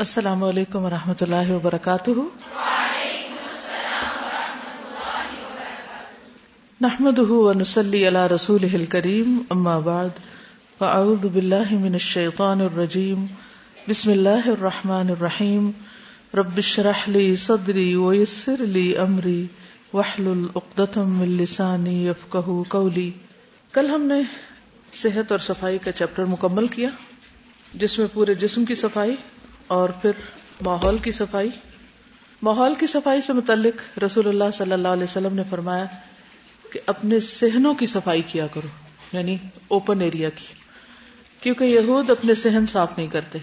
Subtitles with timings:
[0.00, 2.10] السلام علیکم ورحمۃ اللہ وبرکاتہ۔
[6.80, 10.20] نحمد ونسلی علی رسول کریم اما بعد،
[10.78, 13.26] فاعوذ باللہ من الشیطان الرجیم،
[13.88, 15.70] بسم اللہ الرحمن الرحیم۔
[16.34, 19.44] رب اشرح لی صدری ویسر لی امری،
[19.92, 23.10] واحلل عقدۃ من لسانی یفقهوا قولی۔
[23.72, 24.20] کل ہم نے
[24.92, 26.88] صحت اور صفائی کا چیپٹر مکمل کیا،
[27.74, 29.14] جس میں پورے جسم کی صفائی
[29.70, 30.10] اور پھر
[30.60, 31.48] ماحول کی صفائی۔
[32.42, 35.84] ماحول کی صفائی سے متعلق رسول اللہ صلی اللہ علیہ وسلم نے فرمایا
[36.72, 38.66] کہ اپنے سہنوں کی صفائی کیا کرو
[39.12, 39.36] یعنی
[39.68, 40.44] اوپن ایریا کی۔
[41.40, 43.38] کیونکہ یہود اپنے سہن صاف نہیں کرتے۔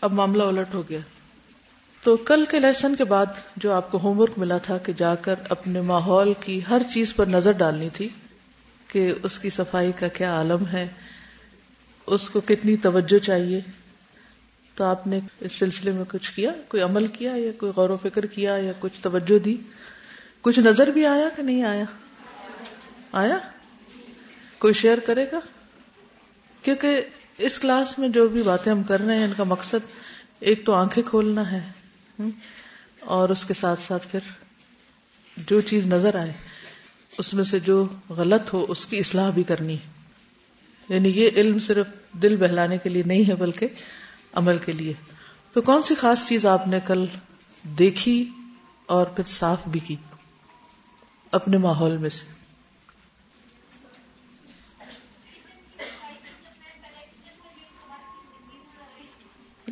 [0.00, 0.98] اب معاملہ الٹ ہو گیا۔
[2.02, 3.26] تو کل کے لیسن کے بعد
[3.56, 7.14] جو آپ کو ہوم ورک ملا تھا کہ جا کر اپنے ماحول کی ہر چیز
[7.14, 8.08] پر نظر ڈالنی تھی
[8.88, 10.88] کہ اس کی صفائی کا کیا عالم ہے،
[12.06, 13.60] اس کو کتنی توجہ چاہیے۔
[14.74, 17.96] تو آپ نے اس سلسلے میں کچھ کیا؟ کوئی عمل کیا یا کوئی غور و
[17.96, 19.56] فکر کیا یا کچھ توجہ دی؟
[20.40, 21.84] کچھ نظر بھی آیا کہ نہیں آیا؟
[23.12, 23.38] آیا؟
[24.58, 25.40] کوئی شیئر کرے گا؟
[26.62, 27.00] کیونکہ
[27.38, 29.86] اس کلاس میں جو بھی باتیں ہم کر رہے ہیں، ان کا مقصد
[30.40, 31.60] ایک تو آنکھیں کھولنا ہے
[33.00, 34.18] اور اس کے ساتھ ساتھ پھر
[35.36, 36.32] جو چیز نظر آئے،
[37.18, 40.02] اس میں سے جو غلط ہو، اس کی اصلاح بھی کرنی ہے۔
[40.88, 43.66] یعنی یہ علم صرف دل بہلانے کے لیے نہیں ہے، بلکہ
[44.32, 44.92] عمل کے لیے۔
[45.52, 47.06] تو کون سی خاص چیز آپ نے کل
[47.62, 48.30] دیکھی
[48.86, 49.96] اور پھر صاف بھی کی؟
[51.32, 52.32] اپنے ماحول میں سے۔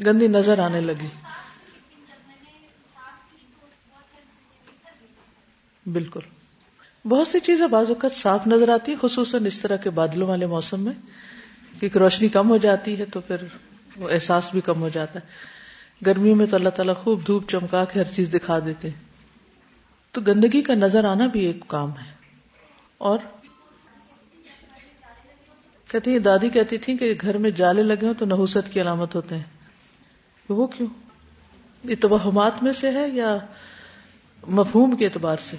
[0.06, 1.08] گندی نظر آنے لگی۔
[5.92, 6.20] بالکل۔
[7.04, 10.46] بہت سی چیزیں بعض اوقات صاف نظر آتی ہیں، خصوصاً اس طرح کے بادلوں والے
[10.46, 10.92] موسم میں،
[11.80, 13.36] کیونکہ روشنی کم ہو جاتی ہے تو پھر
[13.96, 15.24] وہ احساس بھی کم ہو جاتا ہے۔
[16.06, 19.04] گرمیوں میں تو اللہ تعالیٰ خوب دھوپ چمکا کے ہر چیز دکھا دیتے ہیں۔
[20.12, 22.12] تو گندگی کا نظر آنا بھی ایک کام ہے۔
[22.98, 23.18] اور
[25.92, 29.14] کہتی ہیں دادی کہتی تھی کہ گھر میں جالے لگے ہوں تو نحوست کی علامت
[29.14, 29.42] ہوتے ہیں۔
[30.48, 30.88] وہ کیوں؟
[31.84, 33.36] یہ توہمات میں سے ہے یا
[34.46, 35.56] مفہوم کے اعتبار سے؟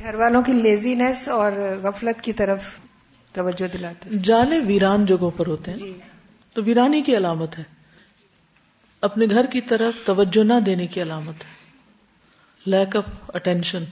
[0.00, 1.52] گھر والوں کی لیزینس اور
[1.82, 2.60] غفلت کی طرف
[3.32, 5.98] توجہ دلاتے جالے ویران جگہوں پر ہوتے ہیں۔ جی۔
[6.54, 7.64] تو ویرانی کی علامت ہے۔
[9.00, 11.50] اپنے گھر کی طرف توجہ نہ دینے کی علامت ہے۔
[12.64, 13.84] لیک آف اٹینشن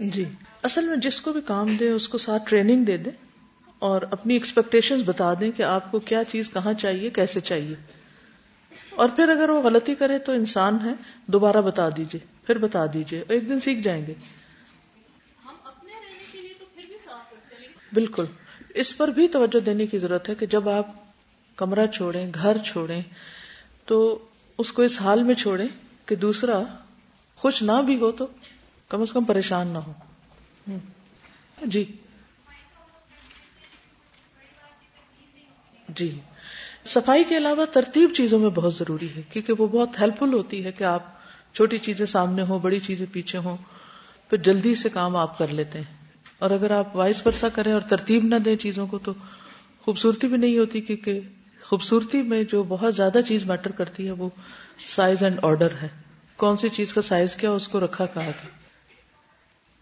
[0.00, 0.24] جی۔
[0.62, 3.10] اصل میں جس کو بھی کام دے، اس کو ساتھ ٹریننگ دے دے۔
[3.80, 7.74] اور اپنی ایکسپیکٹیشن بتا دیں کہ آپ کو کیا چیز کہاں چاہیے کیسے چاہیے۔
[8.90, 10.90] اور پھر اگر وہ غلطی کرے تو انسان ہے
[11.26, 14.14] دوبارہ بتا دیجیے پھر بتا دیجیے ایک دن سیکھ جائیں گے۔
[17.92, 18.24] بالکل۔
[18.74, 20.86] اس پر بھی توجہ دینے کی ضرورت ہے کہ جب آپ
[21.56, 23.02] کمرہ چھوڑیں گھر چھوڑیں
[23.86, 24.18] تو
[24.58, 25.68] اس کو اس حال میں چھوڑیں
[26.06, 26.62] کہ دوسرا
[27.36, 28.26] خوش نہ بھی ہو تو
[28.88, 29.92] کم از کم پریشان نہ ہو۔
[31.64, 31.92] جی۔
[35.96, 36.20] جی
[36.84, 40.64] صفائی کے علاوہ ترتیب چیزوں میں بہت ضروری ہے کیونکہ وہ بہت ہیلپ فل ہوتی
[40.64, 41.02] ہے کہ آپ
[41.54, 43.56] چھوٹی چیزیں سامنے ہوں بڑی چیزیں پیچھے ہوں
[44.30, 45.98] پھر جلدی سے کام آپ کر لیتے ہیں۔
[46.38, 49.12] اور اگر آپ وائس پرسا کریں اور ترتیب نہ دیں چیزوں کو تو
[49.80, 51.20] خوبصورتی بھی نہیں ہوتی کیونکہ
[51.62, 54.28] خوبصورتی میں جو بہت زیادہ چیز میٹر کرتی ہے وہ
[54.86, 55.88] سائز اینڈ آرڈر ہے۔
[56.36, 58.48] کون سی چیز کا سائز کیا اس کو رکھا کہا گیا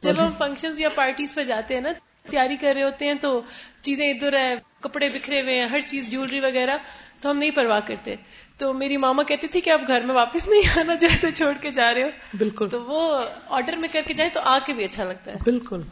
[0.02, 1.88] جب ہم فنکشن یا پارٹیز پہ جاتے ہیں نا
[2.30, 3.40] تیاری کر رہے ہوتے ہیں تو
[3.80, 6.76] چیزیں ادھر ہے کپڑے بکھرے ہوئے ہیں ہر چیز جیولری وغیرہ
[7.20, 8.14] تو ہم نہیں پرواہ کرتے۔
[8.58, 11.70] تو میری ماما کہتی تھی کہ آپ گھر میں واپس نہیں آنا جیسے چھوڑ کے
[11.70, 12.08] جا رہے ہو۔
[12.38, 15.36] بالکل۔ تو وہ آرڈر میں کر کے جائیں تو آ کے بھی اچھا لگتا ہے۔
[15.44, 15.82] بالکل۔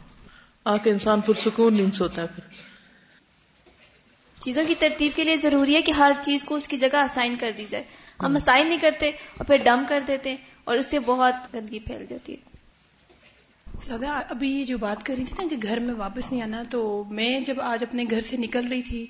[0.65, 2.43] آ کے انسان پرسکون نیند سوتا ہے پھر۔
[4.39, 7.35] چیزوں کی ترتیب کے لیے ضروری ہے کہ ہر چیز کو اس کی جگہ اسائن
[7.39, 7.83] کر دی جائے۔
[8.19, 12.05] ہم اسائن نہیں کرتے اور پھر ڈم کر دیتے اور اس سے بہت گندگی پھیل
[12.05, 12.46] جاتی ہے۔
[13.79, 16.63] سدا ابھی یہ جو بات کر رہی تھی نا کہ گھر میں واپس نہیں آنا
[16.69, 19.05] تو میں جب آج اپنے گھر سے نکل رہی تھی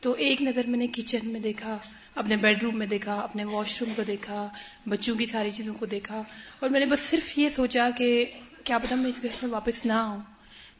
[0.00, 1.78] تو ایک نظر میں نے کچن میں دیکھا
[2.14, 4.48] اپنے بیڈ روم میں دیکھا اپنے واش روم کو دیکھا
[4.86, 6.22] بچوں کی ساری چیزوں کو دیکھا
[6.60, 8.24] اور میں نے بس صرف یہ سوچا کہ
[8.64, 10.20] کیا پتا میں اس گھر میں واپس نہ آؤں۔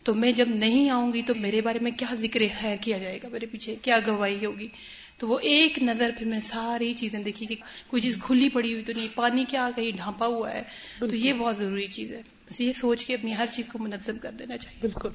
[0.05, 3.19] تو میں جب نہیں آؤں گی تو میرے بارے میں کیا ذکر ہے کیا جائے
[3.23, 4.69] گا میرے پیچھے کیا گواہی ہوگی؟
[5.19, 7.55] تو وہ ایک نظر پھر میں نے ساری چیزیں دیکھی کہ
[7.87, 10.63] کوئی چیز کھلی پڑی ہوئی تو نہیں پانی کیا کہیں ڈھانپا ہوا ہے
[10.99, 14.19] تو یہ بہت ضروری چیز ہے۔ بس یہ سوچ کے اپنی ہر چیز کو منظم
[14.19, 15.08] کر دینا چاہیے۔ بالکل۔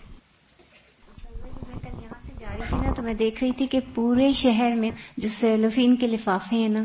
[2.40, 5.96] جا رہی تھی نا تو میں دیکھ رہی تھی کہ پورے شہر میں جو سیلوفین
[5.96, 6.84] کے لفافے ہیں نا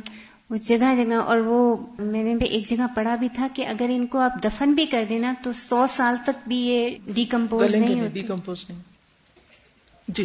[0.50, 3.86] وہ جگہ جگہ اور وہ میں نے بھی ایک جگہ پڑھا بھی تھا کہ اگر
[3.88, 8.00] ان کو آپ دفن بھی کر دینا تو سو سال تک بھی یہ ڈیکمپوز نہیں
[8.00, 8.80] ہوتی۔ ڈیکمپوز نہیں۔
[10.08, 10.24] جی۔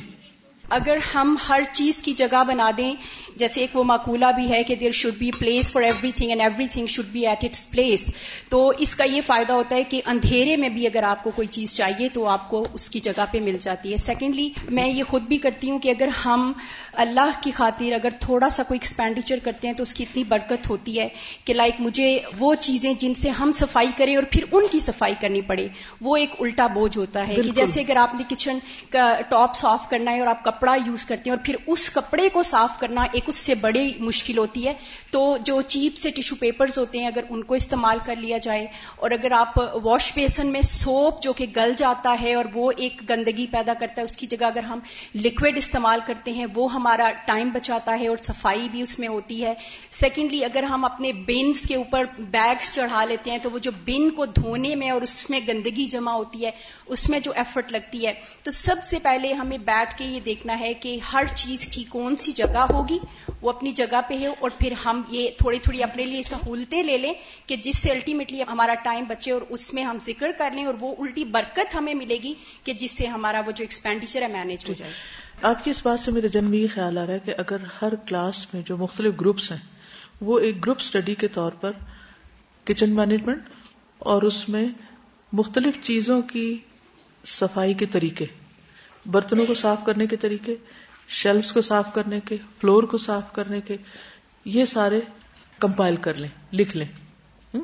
[0.69, 2.93] اگر ہم ہر چیز کی جگہ بنا دیں
[3.35, 5.81] جیسے ایک وہ معقولہ بھی ہے کہ there should be place for
[6.15, 8.09] everything and everything should be at its place
[8.49, 11.47] تو اس کا یہ فائدہ ہوتا ہے کہ اندھیرے میں بھی اگر آپ کو کوئی
[11.47, 15.03] چیز چاہیے تو آپ کو اس کی جگہ پہ مل جاتی ہے۔ سیکنڈلی میں یہ
[15.03, 16.53] خود بھی کرتی ہوں کہ اگر ہم
[16.93, 20.69] اللہ کی خاطر اگر تھوڑا سا کوئی ایکسپینڈیچر کرتے ہیں تو اس کی اتنی برکت
[20.69, 21.07] ہوتی ہے
[21.45, 25.13] کہ لائک مجھے وہ چیزیں جن سے ہم صفائی کریں اور پھر ان کی صفائی
[25.19, 25.67] کرنی پڑے۔
[26.01, 28.57] وہ ایک الٹا بوجھ ہوتا ہے کہ جیسے اگر آپ نے کچن
[28.89, 32.29] کا ٹاپ صاف کرنا ہے اور آپ کپڑا یوز کرتے ہیں اور پھر اس کپڑے
[32.29, 34.73] کو صاف کرنا ایک اس سے بڑی مشکل ہوتی ہے۔
[35.11, 38.67] تو جو چیپ سے ٹیشو پیپرز ہوتے ہیں، اگر ان کو استعمال کر لیا جائے
[38.95, 43.09] اور اگر آپ واش بیسن میں سوپ جو کہ گل جاتا ہے اور وہ ایک
[43.09, 44.79] گندگی پیدا کرتا ہے، اس کی جگہ اگر ہم
[45.15, 49.45] لکوڈ استعمال کرتے ہیں، وہ ہمارا ٹائم بچاتا ہے اور صفائی بھی اس میں ہوتی
[49.45, 49.53] ہے۔
[49.89, 54.09] سیکنڈلی اگر ہم اپنے بینس کے اوپر بیگس چڑھا لیتے ہیں، تو وہ جو بن
[54.09, 56.51] کو دھونے میں اور اس میں گندگی جمع ہوتی ہے،
[56.85, 58.13] اس میں جو ایفرٹ لگتی ہے۔
[58.43, 62.15] تو سب سے پہلے ہمیں بیٹھ کے یہ دیکھنا ہے کہ ہر چیز کی کون
[62.15, 62.97] سی جگہ ہوگی،
[63.41, 66.97] وہ اپنی جگہ پہ ہے اور پھر ہم یہ تھوڑی تھوڑی اپنے لیے سہولتیں لے
[66.97, 67.13] لیں
[67.45, 70.73] کہ جس سے الٹیمیٹلی ہمارا ٹائم بچے اور اس میں ہم ذکر کر لیں اور
[70.79, 74.69] وہ الٹی برکت ہمیں ملے گی کہ جس سے ہمارا وہ جو ایکسپینڈیچر ہے مینج
[74.69, 74.91] ہو جائے۔
[75.41, 77.95] آپ کی اس بات سے میرے جنم یہ خیال آ رہا ہے کہ اگر ہر
[77.95, 79.59] کلاس میں جو مختلف گروپس ہیں،
[80.21, 81.71] وہ ایک گروپ اسٹڈی کے طور پر
[82.65, 83.49] کچن مینجمنٹ
[83.99, 84.65] اور اس میں
[85.33, 86.57] مختلف چیزوں کی
[87.25, 88.25] صفائی کے طریقے
[89.11, 90.55] برتنوں کو صاف کرنے کے طریقے
[91.07, 93.77] شیلفس کو صاف کرنے کے فلور کو صاف کرنے کے،
[94.45, 94.99] یہ سارے
[95.59, 97.57] کمپائل کر لیں، لکھ لیں۔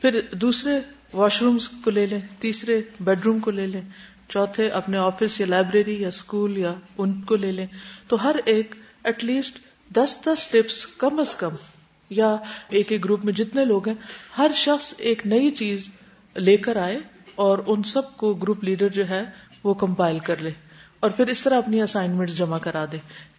[0.00, 0.80] پھر دوسرے
[1.12, 3.82] واش رومس کو لے لیں، تیسرے بیڈ روم کو لے لیں،
[4.28, 7.66] چوتھے اپنے آفس یا لائبریری یا اسکول یا ان کو لے لیں۔
[8.08, 8.74] تو ہر ایک
[9.04, 9.58] ایٹ لیسٹ
[9.90, 11.54] دس دس ٹپس کم از کم،
[12.10, 12.36] یا
[12.68, 13.96] ایک ایک گروپ میں جتنے لوگ ہیں،
[14.38, 15.88] ہر شخص ایک نئی چیز
[16.36, 16.98] لے کر آئے
[17.34, 19.24] اور ان سب کو گروپ لیڈر جو ہے
[19.64, 20.50] وہ کمپائل کر لے۔
[21.02, 22.96] اور پھر اس طرح اپنی اسائنمنٹ جمع کرا دے۔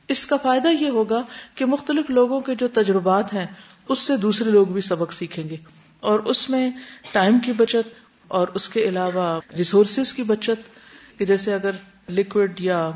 [0.08, 1.22] اس کا فائدہ یہ ہوگا
[1.56, 3.46] کہ مختلف لوگوں کے جو تجربات ہیں،
[3.90, 5.56] اس سے دوسرے لوگ بھی سبق سیکھیں گے۔
[6.00, 6.72] اور اس میں
[7.12, 7.94] ٹائم کی بچت
[8.28, 10.80] اور اس کے علاوہ ریسورسز کی بچت،
[11.20, 11.72] کہ جیسے اگر
[12.10, 12.92] لکوڈ یا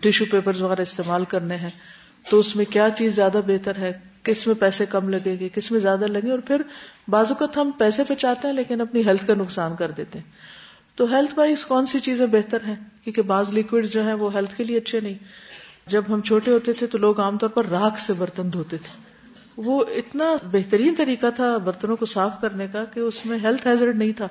[0.00, 1.70] ٹیشو پیپر وغیرہ استعمال کرنے ہیں،
[2.30, 3.92] تو اس میں کیا چیز زیادہ بہتر ہے،
[4.22, 6.62] کس میں پیسے کم لگے گے، کس میں زیادہ لگے اور پھر
[7.08, 10.55] بعض اوقات ہم پیسے بچاتے ہیں لیکن اپنی ہیلتھ کا نقصان کر دیتے ہیں۔
[10.96, 14.56] تو ہیلتھ وائز کون سی چیزیں بہتر ہیں؟ کیونکہ بعض لکوڈ جو ہے وہ ہیلتھ
[14.56, 15.14] کے لیے اچھے نہیں۔
[15.86, 19.02] جب ہم چھوٹے ہوتے تھے تو لوگ عام طور پر راکھ سے برتن دھوتے تھے۔
[19.56, 23.96] وہ اتنا بہترین طریقہ تھا برتنوں کو صاف کرنے کا کہ اس میں ہیلتھ ہیزرڈ
[23.96, 24.28] نہیں تھا۔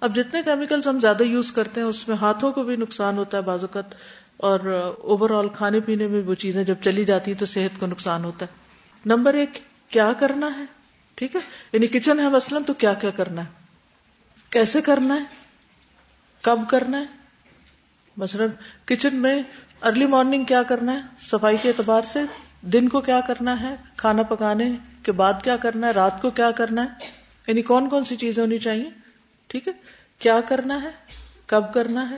[0.00, 3.36] اب جتنے کیمیکلز ہم زیادہ یوز کرتے ہیں، اس میں ہاتھوں کو بھی نقصان ہوتا
[3.36, 3.94] ہے بعض اوقات،
[4.36, 4.60] اور
[4.98, 8.24] اوور آل کھانے پینے میں وہ چیزیں جب چلی جاتی ہیں تو صحت کو نقصان
[8.24, 8.54] ہوتا ہے۔
[9.06, 9.58] نمبر ایک،
[9.88, 10.64] کیا کرنا ہے؟
[11.14, 11.40] ٹھیک ہے؟
[11.72, 13.48] یعنی کچن ہے مثلاً تو کیا کیا کرنا ہے؟
[14.50, 15.45] کیسے کرنا ہے؟
[16.46, 17.04] کب کرنا ہے؟
[18.16, 18.48] مثلاً
[18.84, 19.42] کچن میں
[19.82, 22.20] ارلی مارننگ کیا کرنا ہے؟ صفائی کے اعتبار سے
[22.60, 24.70] دن کو کیا کرنا ہے؟ کھانا پکانے
[25.02, 26.88] کے بعد کیا کرنا ہے؟ رات کو کیا کرنا ہے؟
[27.46, 28.90] یعنی کون کون سی چیزیں ہونی چاہیے؟
[29.46, 29.72] ٹھیک ہے؟
[30.18, 30.90] کیا کرنا ہے؟
[31.46, 32.16] کب کرنا ہے؟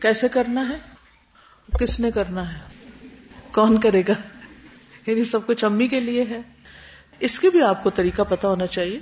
[0.00, 0.78] کیسے کرنا ہے؟
[1.78, 2.60] کس نے کرنا ہے؟
[3.52, 4.14] کون کرے گا؟
[5.06, 6.40] یعنی سب کچھ امی کے لیے ہے۔
[7.20, 9.00] اس کے بھی آپ کو طریقہ پتا ہونا چاہیے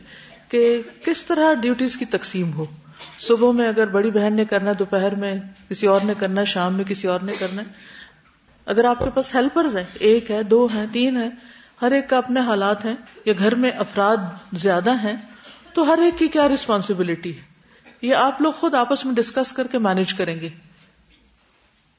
[0.48, 2.64] کہ کس طرح ڈیوٹیز کی تقسیم ہو؟
[3.18, 5.34] صبح میں اگر بڑی بہن نے کرنا دوپہر میں
[5.68, 7.62] کسی اور نے کرنا شام میں کسی اور نے کرنا
[8.66, 11.28] اگر آپ کے پاس ہیلپرز ہیں، ایک ہے، دو ہیں، تین ہے
[11.82, 14.16] ہر ایک کا اپنے حالات ہیں یا گھر میں افراد
[14.52, 15.16] زیادہ ہیں،
[15.72, 17.42] تو ہر ایک کی کیا ریسپانسبلٹی ہے؟
[18.02, 20.48] یہ آپ لوگ خود آپس میں ڈسکس کر کے مینج کریں گے۔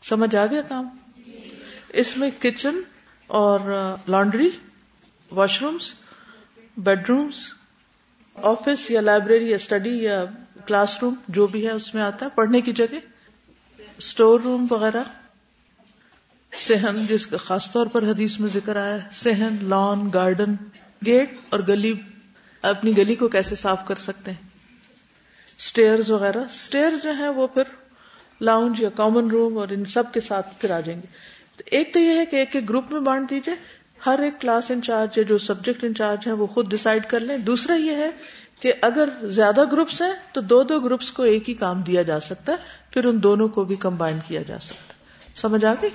[0.02, 0.90] سمجھ آ گیا کام؟
[1.90, 2.80] اس میں کچن
[3.28, 3.60] اور
[4.08, 4.50] laundry
[5.32, 5.94] washrooms
[6.78, 7.36] bedrooms
[8.36, 10.26] office یا لائبریری یا اسٹڈی یا
[10.66, 12.96] کلاس روم جو بھی ہے اس میں آتا ہے، پڑھنے کی جگہ،
[13.98, 15.04] اسٹور روم وغیرہ
[16.52, 20.56] سہن جس کا خاص طور پر حدیث میں ذکر آیا ہے سہن لان، گارڈن،
[21.06, 21.94] گیٹ اور گلی،
[22.62, 24.50] اپنی گلی کو کیسے صاف کر سکتے ہیں؟
[25.60, 27.64] اسٹیئر وغیرہ۔ اسٹیئر جو ہے وہ پھر
[28.42, 31.08] لاؤنج یا کامن روم اور ان سب کے ساتھ پھر آ جائیں گے۔
[31.66, 33.56] ایک تو یہ ہے کہ ایک ایک گروپ میں بانٹ دیجیے
[34.06, 37.76] ہر ایک کلاس انچارج یا جو سبجیکٹ انچارج ہے وہ خود ڈسائڈ کر لیں۔ دوسرا
[37.76, 38.12] یہ ہے
[38.60, 42.20] کہ اگر زیادہ گروپس ہیں تو دو دو گروپس کو ایک ہی کام دیا جا
[42.20, 42.58] سکتا ہے،
[42.92, 45.90] پھر ان دونوں کو بھی کمبائن کیا جا سکتا ہے۔ سمجھ آ گئی؟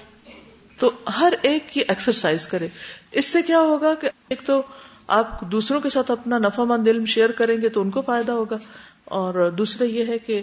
[0.78, 0.90] تو
[1.20, 2.68] ہر ایک کی ایکسرسائز کرے۔
[3.12, 4.62] اس سے کیا ہوگا کہ ایک تو
[5.06, 8.32] آپ دوسروں کے ساتھ اپنا نفع مند علم شیئر کریں گے تو ان کو فائدہ
[8.32, 8.56] ہوگا۔
[9.04, 10.42] اور دوسرا یہ ہے کہ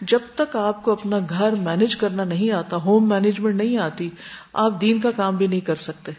[0.00, 4.10] جب تک آپ کو اپنا گھر مینج کرنا نہیں آتا ہوم مینجمنٹ نہیں آتی،
[4.52, 6.12] آپ دین کا کام بھی نہیں کر سکتے۔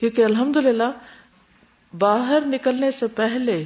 [0.00, 0.90] کیونکہ الحمد للہ
[1.98, 3.64] باہر نکلنے سے پہلے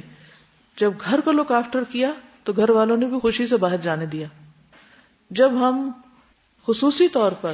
[0.77, 2.11] جب گھر کو لک آفٹر کیا
[2.43, 4.27] تو گھر والوں نے بھی خوشی سے باہر جانے دیا۔
[5.29, 5.91] جب ہم
[6.67, 7.53] خصوصی طور پر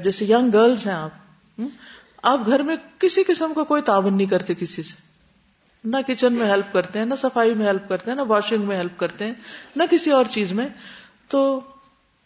[0.00, 1.10] جیسے ینگ گرلز ہیں آپ
[2.22, 5.14] آپ گھر میں کسی قسم کا کوئی تعاون نہیں کرتے کسی سے۔
[5.84, 8.76] نہ کچن میں ہیلپ کرتے ہیں، نہ صفائی میں ہیلپ کرتے ہیں، نہ واشنگ میں
[8.76, 9.32] ہیلپ کرتے ہیں،
[9.76, 10.68] نہ کسی اور چیز میں۔
[11.28, 11.60] تو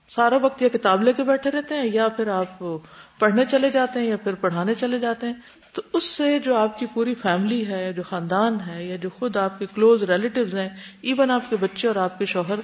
[0.09, 2.65] سارا وقت یا کتاب لے کے بیٹھے رہتے ہیں یا پھر آپ
[3.19, 5.35] پڑھنے چلے جاتے ہیں یا پھر پڑھانے چلے جاتے ہیں۔
[5.79, 9.37] تو اس سے جو آپ کی پوری فیملی ہے، جو خاندان ہے یا جو خود
[9.37, 10.69] آپ کے کلوز ریلیٹیوز ہیں،
[11.03, 12.55] ایون آپ کے بچے اور آپ کے شوہر،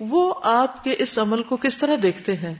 [0.00, 2.54] وہ آپ کے اس عمل کو کس طرح دیکھتے ہیں؟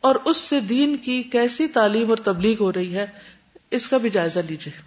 [0.00, 3.06] اور اس سے دین کی کیسی تعلیم اور تبلیغ ہو رہی ہے،
[3.70, 4.80] اس کا بھی جائزہ لیجیے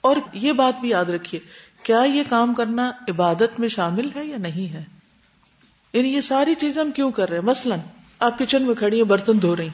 [0.00, 1.40] اور یہ بات بھی یاد رکھیے،
[1.82, 4.84] کیا یہ کام کرنا عبادت میں شامل ہے یا نہیں ہے؟
[5.92, 7.78] یعنی یہ ساری چیزیں ہم کیوں کر رہے ہیں؟ مثلاً
[8.18, 9.68] آپ کچن میں کھڑی ہیں، برتن دھو رہی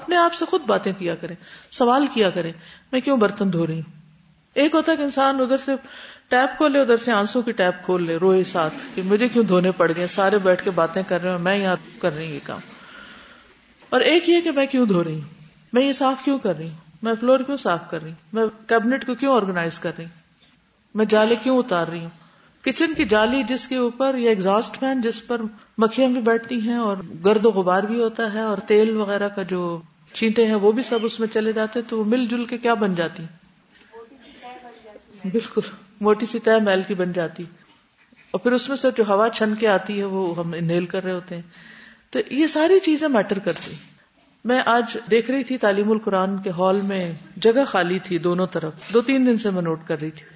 [0.00, 1.36] اپنے آپ سے خود باتیں کیا کریں،
[1.70, 2.52] سوال کیا کریں،
[2.92, 3.98] میں کیوں برتن دھو رہی ہوں؟
[4.54, 5.72] ایک ہوتا ہے کہ انسان ادھر سے
[6.28, 9.72] ٹیپ کھولے ادھر سے آنسو کی ٹیپ کھول لے، روئے ساتھ کہ مجھے کیوں دھونے
[9.72, 12.38] پڑ گئے، سارے بیٹھ کے باتیں کر رہے ہیں میں یہاں کر رہی ہوں یہ
[12.44, 12.60] کام۔
[13.90, 16.68] اور ایک یہ کہ میں کیوں دھو رہی ہوں؟ میں یہ صاف کیوں کر رہی
[16.68, 20.04] ہوں؟ میں فلور کیوں صاف کر رہی ہوں؟ میں کیبنٹ کو کیوں آرگنائز کر رہی
[20.04, 20.20] ہوں؟
[20.94, 22.27] میں جالے کیوں اتار رہی ہوں؟
[22.64, 25.40] کچن کی جالی جس کے اوپر یا ایگزاسٹ فین جس پر
[25.78, 29.42] مکھیاں بھی بیٹھتی ہیں اور گرد و غبار بھی ہوتا ہے اور تیل وغیرہ کا
[29.42, 29.80] جو
[30.12, 32.94] چینٹے ہیں وہ بھی سب اس میں چلے جاتے تو مل جل کے کیا بن
[32.94, 33.22] جاتی؟
[35.24, 35.60] بالکل،
[36.00, 37.42] موٹی سی طے میل کی بن جاتی۔
[38.30, 41.04] اور پھر اس میں سے جو ہوا چھن کے آتی ہے، وہ ہم انہیل کر
[41.04, 41.42] رہے ہوتے ہیں۔
[42.10, 43.74] تو یہ ساری چیزیں میٹر کرتی۔
[44.44, 48.72] میں آج دیکھ رہی تھی تعلیم القرآن کے ہال میں جگہ خالی تھی دونوں طرف۔
[48.94, 50.26] دو تین دن سے میں نوٹ کر رہی تھی۔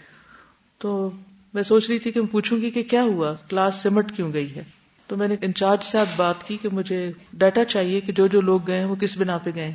[0.79, 1.11] تو
[1.55, 4.57] میں سوچ رہی تھی کہ میں پوچھوں گی کہ کیا ہوا؟ کلاس سمٹ کیوں گئی
[4.57, 4.65] ہے؟
[5.07, 8.41] تو میں نے انچارج سے آپ بات کی کہ مجھے ڈیٹا چاہیے کہ جو جو
[8.41, 9.75] لوگ گئے ہیں وہ کس بنا پہ گئے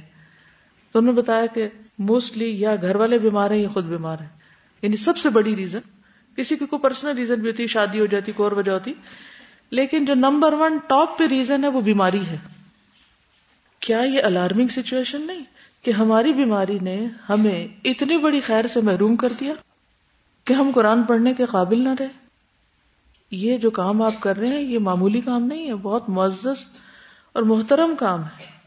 [0.92, 1.68] تو انہوں نے بتایا کہ
[2.00, 4.30] موسٹلی یا گھر والے بیمار ہیں یا خود بیمار ہیں۔
[4.82, 5.80] یعنی سب سے بڑی ریزن
[6.36, 8.94] کسی کی کوئی پرسنل ریزن بھی ہوتی، شادی ہو جاتی، کوئی اور وجہ ہوتی،
[9.70, 12.38] لیکن جو نمبر ون ٹاپ پہ ریزن ہے وہ بیماری ہے۔
[13.80, 15.44] کیا یہ الارمنگ سچویشن نہیں
[15.82, 19.54] کہ ہماری بیماری نے ہمیں اتنی بڑی خیر سے محروم کر دیا؟
[20.48, 22.08] کہ ہم قرآن پڑھنے کے قابل نہ رہے۔
[23.32, 26.66] یہ جو کام آپ کر رہے ہیں، یہ معمولی کام نہیں ہے، بہت معزز
[27.34, 28.58] اور محترم کام ہے۔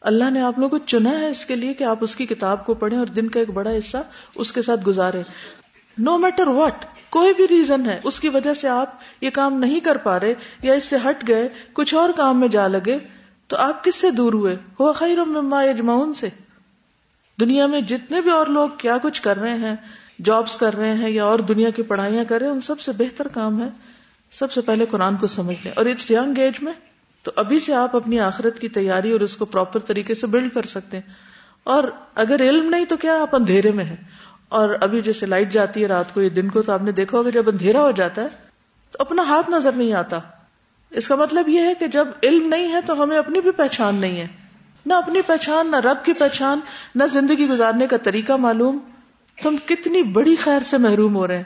[0.00, 2.66] اللہ نے آپ لوگوں کو چنا ہے اس کے لیے کہ آپ اس کی کتاب
[2.66, 3.96] کو پڑھیں اور دن کا ایک بڑا حصہ
[4.34, 5.22] اس کے ساتھ گزارے
[5.98, 9.80] نو میٹر واٹ کوئی بھی ریزن ہے، اس کی وجہ سے آپ یہ کام نہیں
[9.80, 12.98] کر پا رہے یا اس سے ہٹ گئے، کچھ اور کام میں جا لگے،
[13.46, 16.28] تو آپ کس سے دور ہوئے؟ ہو خیر مما اجمعون سے۔
[17.40, 19.76] دنیا میں جتنے بھی اور لوگ کیا کچھ کر رہے ہیں
[20.24, 22.92] جابس کر رہے ہیں یا اور دنیا کی پڑھائیاں کر رہے ہیں، ان سب سے
[22.92, 23.68] بہتر کام ہے
[24.30, 26.72] سب سے پہلے قرآن کو سمجھ لیں اور اٹس ینگ ایج میں
[27.22, 30.54] تو ابھی سے آپ اپنی آخرت کی تیاری اور اس کو پراپر طریقے سے بلڈ
[30.54, 31.12] کر سکتے ہیں۔
[31.64, 33.96] اور اگر علم نہیں تو کیا آپ اندھیرے میں ہیں؟
[34.48, 37.18] اور ابھی جیسے لائٹ جاتی ہے رات کو، یہ دن کو تو آپ نے دیکھا
[37.18, 38.28] ہوگا، جب اندھیرا ہو جاتا ہے
[38.90, 40.18] تو اپنا ہاتھ نظر نہیں آتا۔
[40.90, 43.94] اس کا مطلب یہ ہے کہ جب علم نہیں ہے تو ہمیں اپنی بھی پہچان
[43.94, 44.26] نہیں ہے۔
[44.86, 46.60] نہ اپنی پہچان، نہ رب کی پہچان،
[46.94, 48.78] نہ زندگی گزارنے کا طریقہ معلوم۔
[49.42, 51.44] تو ہم کتنی بڑی خیر سے محروم ہو رہے ہیں۔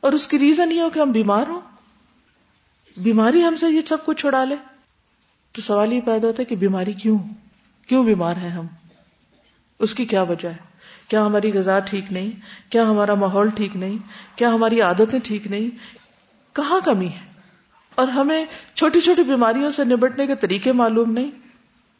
[0.00, 1.60] اور اس کی ریزن یہ ہو کہ ہم بیمار ہوں۔
[2.96, 4.56] بیماری ہم سے یہ سب کچھ چھڑا لے۔
[5.52, 7.18] تو سوال یہ پیدا ہوتا ہے کہ بیماری کیوں؟
[7.88, 8.66] کیوں بیمار ہیں ہم؟
[9.78, 10.56] اس کی کیا وجہ ہے؟
[11.08, 12.30] کیا ہماری غذا ٹھیک نہیں؟
[12.72, 13.98] کیا ہمارا ماحول ٹھیک نہیں؟
[14.38, 15.70] کیا ہماری عادتیں ٹھیک نہیں؟
[16.52, 17.32] کہاں کمی ہے؟
[17.94, 21.30] اور ہمیں چھوٹی چھوٹی بیماریوں سے نبٹنے کے طریقے معلوم نہیں۔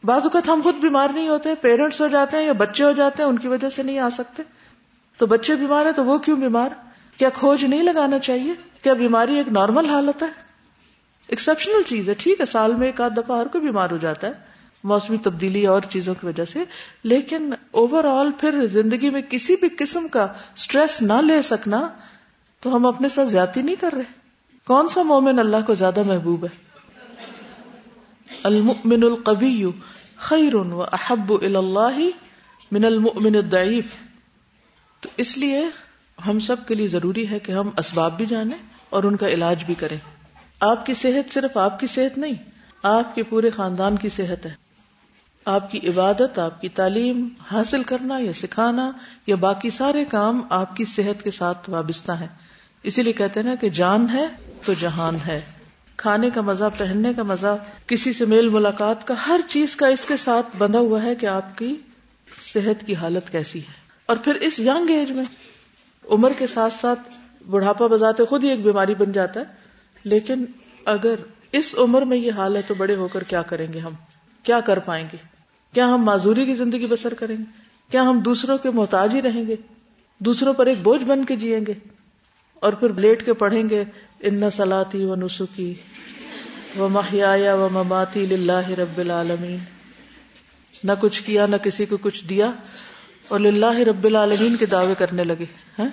[0.06, 3.22] بعض اوقات ہم خود بیمار نہیں ہوتے، پیرنٹس ہو جاتے ہیں یا بچے ہو جاتے
[3.22, 4.42] ہیں، ان کی وجہ سے نہیں آ سکتے۔
[5.18, 6.68] تو بچے بیمار ہیں تو وہ کیوں بیمار؟
[7.16, 10.28] کیا کھوج نہیں لگانا چاہیے؟ کیا بیماری ایک نارمل حالت ہے؟
[11.28, 14.26] ایکسپشنل چیز ہے، ٹھیک ہے، سال میں ایک آدھ دفعہ ہر کوئی بیمار ہو جاتا
[14.26, 14.32] ہے،
[14.84, 16.64] موسمی تبدیلی اور چیزوں کی وجہ سے،
[17.02, 20.22] لیکن اوور آل پھر زندگی میں کسی بھی قسم کا
[20.56, 21.88] اسٹریس نہ لے سکنا
[22.60, 24.02] تو ہم اپنے ساتھ زیادتی نہیں کر رہے۔
[24.66, 26.68] کون سا مومن اللہ کو زیادہ محبوب ہے؟
[28.42, 29.64] المؤمن القوی
[30.16, 31.98] خیر و احب اللہ
[32.72, 33.84] من المؤمن الضعیف۔
[35.00, 35.66] تو اس لیے
[36.26, 38.58] ہم سب کے لیے ضروری ہے کہ ہم اسباب بھی جانیں
[38.90, 39.96] اور ان کا علاج بھی کریں۔
[40.60, 42.34] آپ کی صحت صرف آپ کی صحت نہیں،
[42.82, 44.68] آپ کے پورے خاندان کی صحت ہے۔
[45.44, 48.92] آپ کی عبادت، آپ کی تعلیم حاصل کرنا یا سکھانا
[49.26, 52.26] یا باقی سارے کام آپ کی صحت کے ساتھ وابستہ ہیں۔
[52.82, 54.26] اسی لیے کہتے ہیں نا کہ جان ہے
[54.64, 55.40] تو جہان ہے۔
[55.96, 60.04] کھانے کا مزہ، پہننے کا مزہ، کسی سے میل ملاقات کا ہر چیز کا اس
[60.04, 61.76] کے ساتھ بندھا ہوا ہے کہ آپ کی
[62.52, 65.24] صحت کی حالت کیسی ہے۔ اور پھر اس ینگ ایج میں
[66.10, 67.00] عمر کے ساتھ ساتھ
[67.50, 69.44] بڑھاپا بذات خود ہی ایک بیماری بن جاتا ہے۔
[70.04, 70.44] لیکن
[70.84, 71.14] اگر
[71.52, 73.92] اس عمر میں یہ حال ہے تو بڑے ہو کر کیا کریں گے ہم؟
[74.42, 75.16] کیا کر پائیں گے؟
[75.72, 77.42] کیا ہم معذوری کی زندگی بسر کریں گے؟
[77.90, 79.56] کیا ہم دوسروں کے محتاج ہی رہیں گے؟
[80.18, 81.74] دوسروں پر ایک بوجھ بن کے جیئیں گے؟
[82.54, 83.84] اور پھر لیٹ کے پڑھیں گے،
[84.20, 85.74] ان سلاتی و نسخی
[86.78, 89.58] و محیا و مماتی لاہ رب العالمین
[90.84, 92.50] نہ کچھ کیا، نہ کسی کو کچھ دیا۔
[93.28, 95.46] اور لاہ رب العالمین کے دعوے کرنے لگے
[95.78, 95.88] ہیں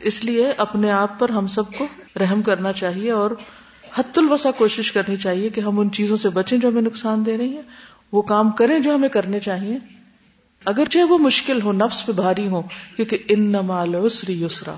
[0.00, 1.86] اس لیے اپنے آپ پر ہم سب کو
[2.20, 3.30] رحم کرنا چاہیے اور
[3.94, 7.38] حت الوسا کوشش کرنی چاہیے کہ ہم ان چیزوں سے بچیں جو ہمیں نقصان دے
[7.38, 7.62] رہی ہیں،
[8.12, 9.78] وہ کام کریں جو ہمیں کرنے چاہیے۔
[10.64, 12.62] اگرچہ وہ مشکل ہو، نفس پہ بھاری ہو،
[12.96, 13.94] کیونکہ ان نمال
[14.28, 14.76] یسرا،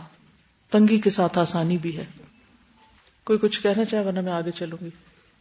[0.70, 2.04] تنگی کے ساتھ آسانی بھی ہے۔
[3.24, 4.90] کوئی کچھ کہنا چاہے ورنہ میں آگے چلوں گی۔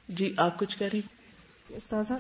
[0.08, 1.02] جی آپ کچھ کہہ رہی
[1.70, 2.14] استاذہ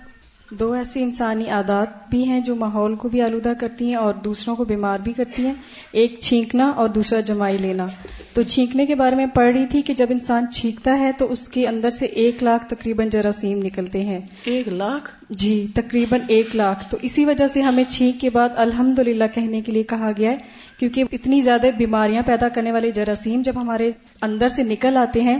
[0.51, 4.55] دو ایسی انسانی عادات بھی ہیں جو ماحول کو بھی آلودہ کرتی ہیں اور دوسروں
[4.55, 5.53] کو بیمار بھی کرتی ہیں۔
[5.91, 7.85] ایک چھینکنا اور دوسرا جمائی لینا۔
[8.33, 11.47] تو چھینکنے کے بارے میں پڑھ رہی تھی کہ جب انسان چھینکتا ہے تو اس
[11.49, 16.91] کے اندر سے ایک لاکھ تقریباً جراثیم نکلتے ہیں۔ ایک لاکھ؟ جی تقریباً ایک لاکھ۔
[16.91, 18.99] تو اسی وجہ سے ہمیں چھینک کے بعد الحمد
[19.33, 20.37] کہنے کے لیے کہا گیا ہے
[20.79, 23.91] کیونکہ اتنی زیادہ بیماریاں پیدا کرنے والے جراثیم جب ہمارے
[24.21, 25.39] اندر سے نکل آتے ہیں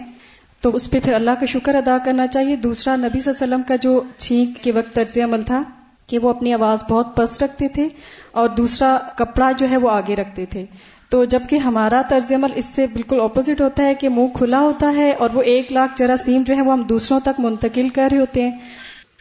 [0.61, 3.53] تو اس پہ پھر اللہ کا شکر ادا کرنا چاہیے۔ دوسرا، نبی صلی اللہ علیہ
[3.53, 5.61] وسلم کا جو چھینک کے وقت طرز عمل تھا
[6.07, 7.87] کہ وہ اپنی آواز بہت پست رکھتے تھے
[8.31, 10.65] اور دوسرا، کپڑا جو ہے وہ آگے رکھتے تھے۔
[11.09, 14.93] تو جبکہ ہمارا طرز عمل اس سے بالکل اپوزٹ ہوتا ہے کہ منہ کھلا ہوتا
[14.95, 18.19] ہے اور وہ ایک لاکھ جراثیم جو ہے وہ ہم دوسروں تک منتقل کر رہے
[18.19, 18.51] ہوتے ہیں۔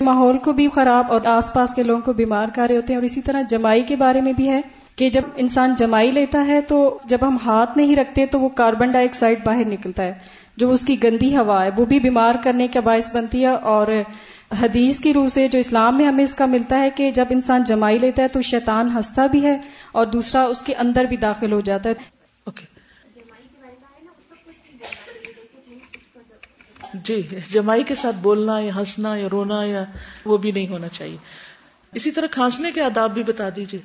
[0.01, 2.99] ماحول کو بھی خراب اور آس پاس کے لوگوں کو بیمار کر رہے ہوتے ہیں۔
[2.99, 4.61] اور اسی طرح جمائی کے بارے میں بھی ہے
[4.97, 8.93] کہ جب انسان جمائی لیتا ہے تو جب ہم ہاتھ نہیں رکھتے تو وہ کاربن
[8.93, 10.13] ڈائی آکسائڈ باہر نکلتا ہے۔
[10.61, 13.89] جو اس کی گندی ہوا ہے وہ بھی بیمار کرنے کا باعث بنتی ہے اور
[14.63, 17.65] حدیث کی روح سے جو اسلام میں ہمیں اس کا ملتا ہے کہ جب انسان
[17.65, 19.57] جمائی لیتا ہے تو شیطان ہنستا بھی ہے
[19.93, 21.95] اور دوسرا اس کے اندر بھی داخل ہو جاتا ہے۔
[27.05, 29.85] جی جمائی کے ساتھ بولنا یا ہنسنا یا رونا یا
[30.25, 31.17] وہ بھی نہیں ہونا چاہیے۔
[31.93, 33.81] اسی طرح کھانسنے کے آداب بھی بتا دیجیے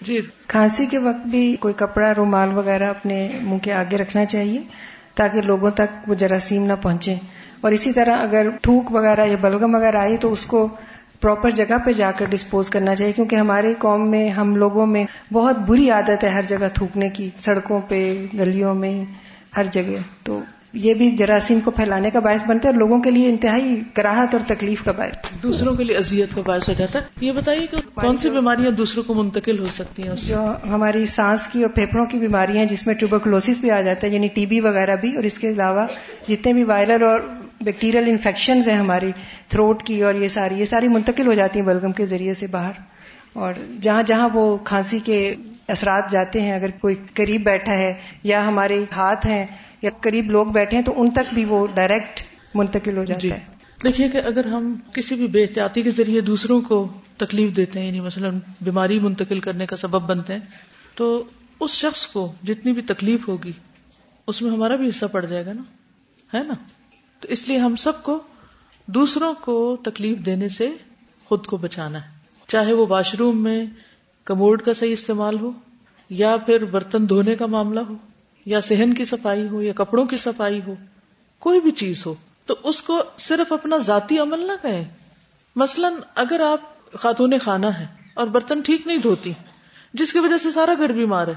[0.00, 4.60] جی۔ کھانسی کے وقت بھی کوئی کپڑا رومال وغیرہ اپنے منہ کے آگے رکھنا چاہیے۔
[5.16, 7.14] تاکہ لوگوں تک وہ جراثیم نہ پہنچے۔
[7.60, 10.68] اور اسی طرح اگر تھوک وغیرہ یا بلغم وغیرہ آئی تو اس کو
[11.20, 15.04] پراپر جگہ پہ جا کر ڈسپوز کرنا چاہیے، کیونکہ ہماری قوم میں، ہم لوگوں میں
[15.32, 19.04] بہت بری عادت ہے ہر جگہ تھوکنے کی، سڑکوں پہ، گلیوں میں،
[19.56, 20.40] ہر جگہ۔ تو
[20.76, 24.34] یہ بھی جراثیم کو پھیلانے کا باعث بنتا ہے اور لوگوں کے لیے انتہائی کراہت
[24.34, 27.66] اور تکلیف کا باعث دوسروں کے لیے اذیت کا باعث ہو جاتا ہے۔ یہ بتائیے
[27.66, 31.70] کہ کون سی بیماریاں دوسروں کو منتقل ہو سکتی ہیں جو ہماری سانس کی اور
[31.70, 35.14] پھیپڑوں کی بیماریاں جس میں ٹوبرکلوسس بھی آ جاتا ہے یعنی ٹی بی وغیرہ بھی
[35.14, 35.86] اور اس کے علاوہ
[36.28, 37.20] جتنے بھی وائرل اور
[37.60, 39.12] بیکٹیریل انفیکشنز ہیں ہماری
[39.48, 42.46] تھروٹ کی اور یہ ساری یہ ساری منتقل ہو جاتی ہیں بلگم کے ذریعے سے
[42.46, 42.72] باہر۔
[43.32, 45.34] اور جہاں جہاں وہ کھانسی کے
[45.68, 49.46] اثرات جاتے ہیں اگر کوئی قریب بیٹھا ہے یا ہمارے ہاتھ ہیں
[49.82, 52.22] یا قریب لوگ بیٹھے ہیں تو ان تک بھی وہ ڈائریکٹ
[52.54, 53.30] منتقل ہو جاتا جی.
[53.32, 53.44] ہے۔
[53.82, 57.86] دیکھیے کہ اگر ہم کسی بھی بے احتیاطی کے ذریعے دوسروں کو تکلیف دیتے ہیں
[57.86, 58.28] یعنی مثلا
[58.60, 60.40] بیماری منتقل کرنے کا سبب بنتے ہیں
[60.94, 61.24] تو
[61.60, 63.52] اس شخص کو جتنی بھی تکلیف ہوگی
[64.26, 65.62] اس میں ہمارا بھی حصہ پڑ جائے گا نا؟
[66.38, 66.54] ہے نا؟
[67.20, 68.20] تو اس لیے ہم سب کو
[68.86, 70.72] دوسروں کو تکلیف دینے سے
[71.24, 72.08] خود کو بچانا ہے۔
[72.48, 73.66] چاہے وہ واش روم میں
[74.24, 75.50] کموڈ کا صحیح استعمال ہو
[76.10, 77.94] یا پھر برتن دھونے کا معاملہ ہو۔
[78.46, 80.74] یا صحن کی صفائی ہو یا کپڑوں کی صفائی ہو،
[81.38, 82.14] کوئی بھی چیز ہو،
[82.46, 84.84] تو اس کو صرف اپنا ذاتی عمل نہ کہیں۔
[85.56, 89.32] مثلاً اگر آپ خاتون خانہ ہیں اور برتن ٹھیک نہیں دھوتی،
[89.94, 91.34] جس کی وجہ سے سارا گھر بیمار ہے،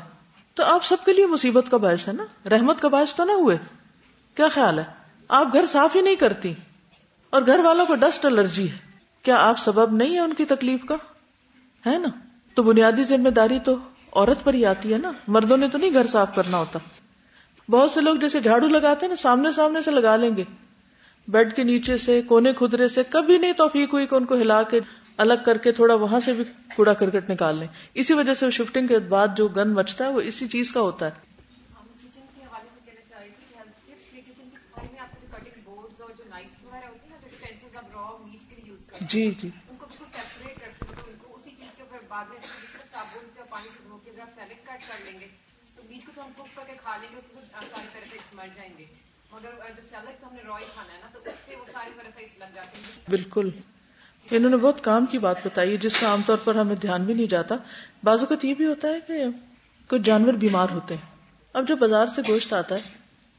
[0.53, 3.31] تو آپ سب کے لیے مصیبت کا باعث ہے نا؟ رحمت کا باعث تو نہ
[3.31, 3.57] ہوئے۔
[4.35, 4.83] کیا خیال ہے؟
[5.27, 6.53] آپ گھر صاف ہی نہیں کرتی
[7.29, 8.77] اور گھر والوں کو ڈسٹ الرجی ہے۔
[9.23, 10.95] کیا آپ سبب نہیں ہے ان کی تکلیف کا؟
[11.85, 12.09] ہے نا؟
[12.53, 13.75] تو بنیادی ذمہ داری تو
[14.13, 16.79] عورت پر ہی آتی ہے نا۔ مردوں نے تو نہیں گھر صاف کرنا ہوتا۔
[17.69, 20.43] بہت سے لوگ جیسے جھاڑو لگاتے ہیں نا سامنے سامنے سے لگا لیں گے۔
[21.27, 24.63] بیڈ کے نیچے سے کونے خدرے سے کبھی نہیں توفیق ہوئی کہ ان کو ہلا
[24.63, 24.79] کے
[25.17, 26.43] الگ کر کے تھوڑا وہاں سے بھی
[26.75, 30.21] کوڑا کرکٹ نکال لیں۔ اسی وجہ سے شفٹنگ کے بعد جو گند مچتا ہے وہ
[30.21, 31.29] اسی چیز کا ہوتا ہے۔
[39.01, 39.49] جی جی۔
[53.09, 53.49] بالکل۔
[54.31, 57.13] انہوں نے بہت کام کی بات بتائی، جس کا عام طور پر ہمیں دھیان بھی
[57.13, 57.55] نہیں جاتا۔
[58.03, 59.25] بازو کا یہ بھی ہوتا ہے کہ
[59.87, 61.15] کچھ جانور بیمار ہوتے ہیں۔
[61.53, 62.79] اب جو بازار سے گوشت آتا ہے،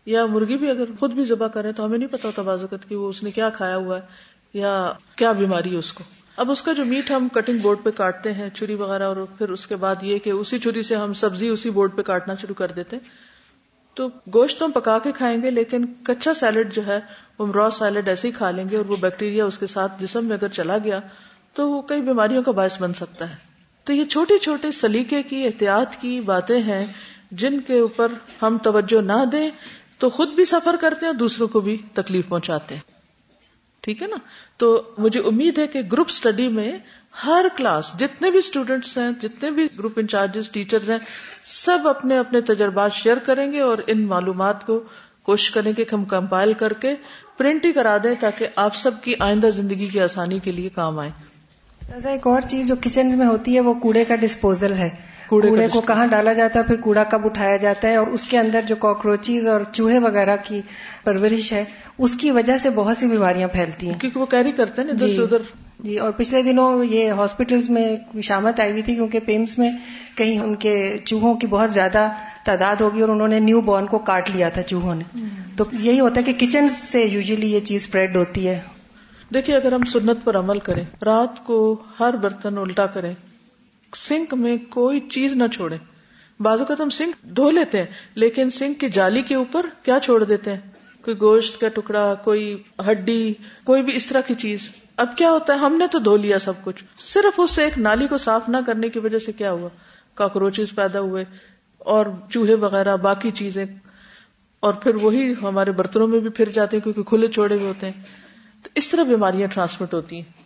[0.06, 2.96] یا مرغی بھی اگر خود بھی ذبح کرے، تو ہمیں نہیں پتا ہوتا بازوقت کہ
[2.96, 4.06] وہ اس نے کیا کھایا ہوا ہے،
[4.52, 6.04] یا کیا بیماری ہے اس کو۔
[6.36, 9.48] اب اس کا جو میٹ ہم کٹنگ بورڈ پہ کاٹتے ہیں، چھری وغیرہ، اور پھر
[9.48, 12.54] اس کے بعد یہ کہ اسی چھری سے ہم سبزی اسی بورڈ پہ کاٹنا شروع
[12.54, 13.29] کر دیتے ہیں۔
[14.00, 17.00] تو گوشت تو ہم پکا کے کھائیں گے، لیکن کچا سیلڈ جو ہے
[17.38, 20.24] وہ را سیلڈ ایسے ہی کھا لیں گے اور وہ بیکٹیریا اس کے ساتھ جسم
[20.24, 21.00] میں اگر چلا گیا،
[21.54, 23.34] تو وہ کئی بیماریوں کا باعث بن سکتا ہے۔
[23.84, 26.86] تو یہ چھوٹی چھوٹے سلیقے کی، احتیاط کی باتیں ہیں
[27.30, 29.50] جن کے اوپر ہم توجہ نہ دیں
[29.98, 32.82] تو خود بھی سفر کرتے ہیں اور دوسروں کو بھی تکلیف پہنچاتے ہیں۔
[33.80, 34.16] ٹھیک ہے نا؟
[34.56, 36.78] تو مجھے امید ہے کہ گروپ اسٹڈی میں
[37.14, 40.98] ہر کلاس جتنے بھی اسٹوڈینٹس ہیں جتنے بھی گروپ انچارجز ٹیچرز ہیں
[41.42, 44.84] سب اپنے اپنے تجربات شیئر کریں گے اور ان معلومات کو
[45.22, 46.94] کوشش کریں گے کہ ہم کمپائل کر کے
[47.36, 50.98] پرنٹ ہی کرا دیں تاکہ آپ سب کی آئندہ زندگی کی آسانی کے لیے کام
[50.98, 51.10] آئے۔
[52.04, 54.88] ایک اور چیز جو کچن میں ہوتی ہے وہ کوڑے کا ڈسپوزل ہے۔
[55.28, 58.38] کوڑے کو کہاں ڈالا جاتا ہے؟ پھر کوڑا کب اٹھایا جاتا ہے؟ اور اس کے
[58.38, 60.60] اندر جو کاکروچیز اور چوہے وغیرہ کی
[61.04, 61.64] پرورش ہے
[61.98, 65.22] اس کی وجہ سے بہت سی بیماریاں پھیلتی ہیں۔ کیونکہ وہ کیری کرتے ہیں جی۔
[65.22, 65.42] ادھر۔
[65.82, 69.70] جی اور پچھلے دنوں یہ ہاسپٹلس میں شامت آئی ہوئی تھی کیونکہ پیمس میں
[70.16, 72.08] کہیں ان کے چوہوں کی بہت زیادہ
[72.44, 75.04] تعداد ہوگی اور انہوں نے نیو بورن کو کاٹ لیا تھا چوہوں نے۔
[75.56, 78.60] تو یہی ہوتا ہے کہ کچن سے یوزلی یہ چیز اسپریڈ ہوتی ہے۔
[79.34, 83.14] دیکھیے اگر ہم سنت پر عمل کریں رات کو ہر برتن الٹا کریں
[83.96, 85.76] سنک میں کوئی چیز نہ چھوڑے
[86.40, 89.98] بازو کا تو ہم سنک دھو لیتے ہیں لیکن سنک کی جالی کے اوپر کیا
[90.02, 90.60] چھوڑ دیتے ہیں؟
[91.04, 93.32] کوئی گوشت کا ٹکڑا کوئی ہڈی
[93.64, 96.38] کوئی بھی اس طرح کی چیز۔ اب کیا ہوتا ہے؟ ہم نے تو دھو لیا
[96.38, 99.52] سب کچھ۔ صرف اس سے ایک نالی کو صاف نہ کرنے کی وجہ سے کیا
[99.52, 99.68] ہوا؟
[100.14, 101.24] کاکروچز پیدا ہوئے
[101.78, 103.64] اور چوہے وغیرہ، باقی چیزیں۔
[104.60, 107.90] اور پھر وہی ہمارے برتنوں میں بھی پھر جاتے ہیں کیونکہ کھلے چھوڑے ہوئے ہوتے
[107.90, 108.02] ہیں۔
[108.62, 110.42] تو اس طرح بیماریاں ٹرانسمٹ ہوتی ہیں۔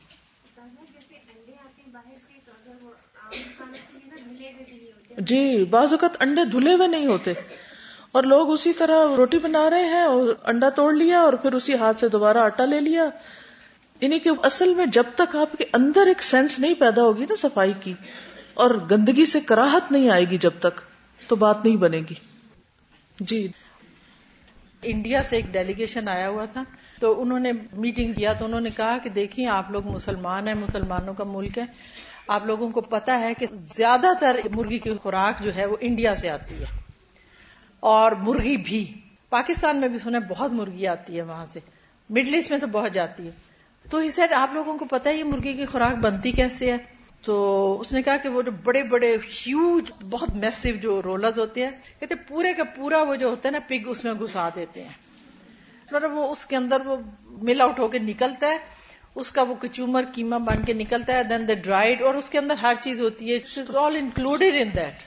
[5.19, 7.33] جی بعض اوقات انڈے دھلے ہوئے نہیں ہوتے۔
[8.13, 11.75] اور لوگ اسی طرح روٹی بنا رہے ہیں اور انڈا توڑ لیا اور پھر اسی
[11.75, 13.05] ہاتھ سے دوبارہ آٹا لے لیا۔
[14.05, 17.35] یعنی کہ اصل میں جب تک آپ کے اندر ایک سینس نہیں پیدا ہوگی نا
[17.39, 17.95] صفائی کی،
[18.55, 20.81] اور گندگی سے کراہت نہیں آئے گی جب تک،
[21.29, 22.15] تو بات نہیں بنے گی۔
[23.21, 23.49] جی۔
[24.83, 26.65] انڈیا سے ایک ڈیلیگیشن آیا ہوا تھا،
[27.01, 30.55] تو انہوں نے میٹنگ کیا، تو انہوں نے کہا کہ دیکھیں، آپ لوگ مسلمان ہیں،
[30.55, 31.65] مسلمانوں کا ملک ہے۔
[32.29, 36.15] آپ لوگوں کو پتا ہے کہ زیادہ تر مرغی کی خوراک جو ہے وہ انڈیا
[36.15, 36.65] سے آتی ہے۔
[37.81, 38.95] اور مرغی بھی۔
[39.29, 41.61] پاکستان میں بھی سنا بہت مرغی آتی ہے وہاں سے۔
[42.11, 43.54] مڈل ایسٹ میں تو بہت جاتی ہے۔
[43.91, 46.77] تو ہی سیٹ آپ لوگوں کو پتا ہے یہ مرغی کی خوراک بنتی کیسے ہے؟
[47.23, 51.65] تو اس نے کہا کہ وہ جو بڑے بڑے ہیوج بہت میسو جو رولرز ہوتے
[51.65, 51.71] ہیں،
[52.01, 54.93] کہتے پورے کا پورا وہ جو ہوتا ہے نا پگ اس میں گھسا دیتے ہیں۔
[55.93, 56.97] مطلب وہ اس کے اندر وہ
[57.43, 58.59] مل آؤٹ ہو کے نکلتا ہے،
[59.15, 62.39] اس کا وہ کچومر کیما بن کے نکلتا ہے دین دا ڈرائیڈ اور اس کے
[62.39, 65.05] اندر ہر چیز ہوتی ہے۔ آل انکلوڈیڈ ان دیٹ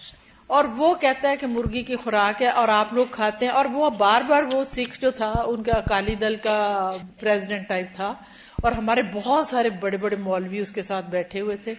[0.47, 3.65] اور وہ کہتا ہے کہ مرغی کی خوراک ہے اور آپ لوگ کھاتے ہیں۔ اور
[3.65, 8.13] وہ بار بار وہ سکھ جو تھا، ان کا اکالی دل کا پریزیڈنٹ ٹائپ تھا
[8.61, 11.73] اور ہمارے بہت سارے بڑے بڑے مولوی اس کے ساتھ بیٹھے ہوئے تھے۔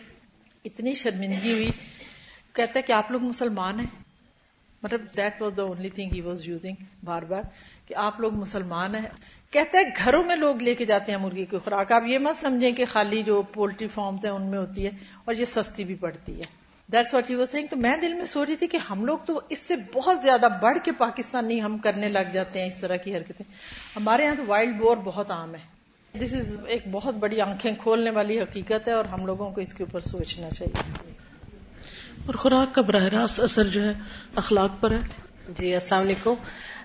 [0.65, 1.71] اتنی شرمندگی ہوئی۔
[2.53, 3.87] کہتا ہے کہ آپ لوگ مسلمان ہیں۔
[4.83, 7.43] مطلب that was the only thing he was using بار بار
[7.87, 9.07] کہ آپ لوگ مسلمان ہیں۔
[9.51, 12.41] کہتا ہے گھروں میں لوگ لے کے جاتے ہیں مرغی کی خوراک۔ آپ یہ مت
[12.41, 14.91] سمجھیں کہ خالی جو پولٹری فارمز ہیں ان میں ہوتی ہے
[15.25, 16.45] اور یہ سستی بھی پڑتی ہے۔
[16.93, 19.41] دیٹس واٹ یو سینگ تو میں دل میں سوچ رہی تھی کہ ہم لوگ تو
[19.49, 23.17] اس سے بہت زیادہ بڑھ کے پاکستانی ہم کرنے لگ جاتے ہیں، اس طرح کی
[23.17, 23.53] حرکتیں۔
[23.97, 25.78] ہمارے یہاں تو وائلڈ بور بہت عام ہے۔
[26.15, 29.75] دس از ایک بہت بڑی آنکھیں کھولنے والی حقیقت ہے اور ہم لوگوں کو اس
[29.75, 31.13] کے اوپر سوچنا چاہیے۔
[32.27, 33.93] اور خوراک کا براہ راست اثر جو ہے
[34.35, 34.97] اخلاق پر ہے۔
[35.59, 36.35] جی السلام علیکم۔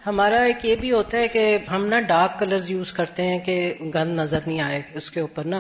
[0.06, 3.74] ہمارا ایک یہ بھی ہوتا ہے کہ ہم نا ڈارک کلرز یوز کرتے ہیں کہ
[3.96, 5.60] گند نظر نہیں آئے اس کے اوپر نا۔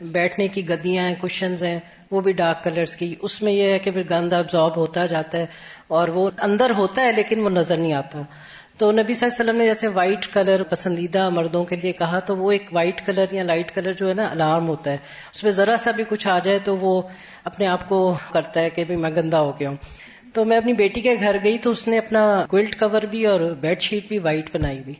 [0.00, 3.78] بیٹھنے کی گدیاں ہیں کشنز ہیں وہ بھی ڈارک کلرز کی۔ اس میں یہ ہے
[3.78, 5.46] کہ پھر گند ابزارب ہوتا جاتا ہے
[5.88, 8.22] اور وہ اندر ہوتا ہے لیکن وہ نظر نہیں آتا۔
[8.78, 12.18] تو نبی صلی اللہ علیہ وسلم نے جیسے وائٹ کلر پسندیدہ مردوں کے لیے کہا
[12.18, 14.96] تو وہ ایک وائٹ کلر یا لائٹ کلر جو ہے نا الارم ہوتا ہے۔
[15.32, 17.02] اس میں ذرا سا بھی کچھ آ جائے تو وہ
[17.44, 19.76] اپنے آپ کو کرتا ہے کہ میں گندا ہو گیا ہوں۔
[20.34, 23.40] تو میں اپنی بیٹی کے گھر گئی تو اس نے اپنا گلٹ کور بھی اور
[23.40, 24.94] بیڈ شیٹ بھی وائٹ بنائی ہوئی۔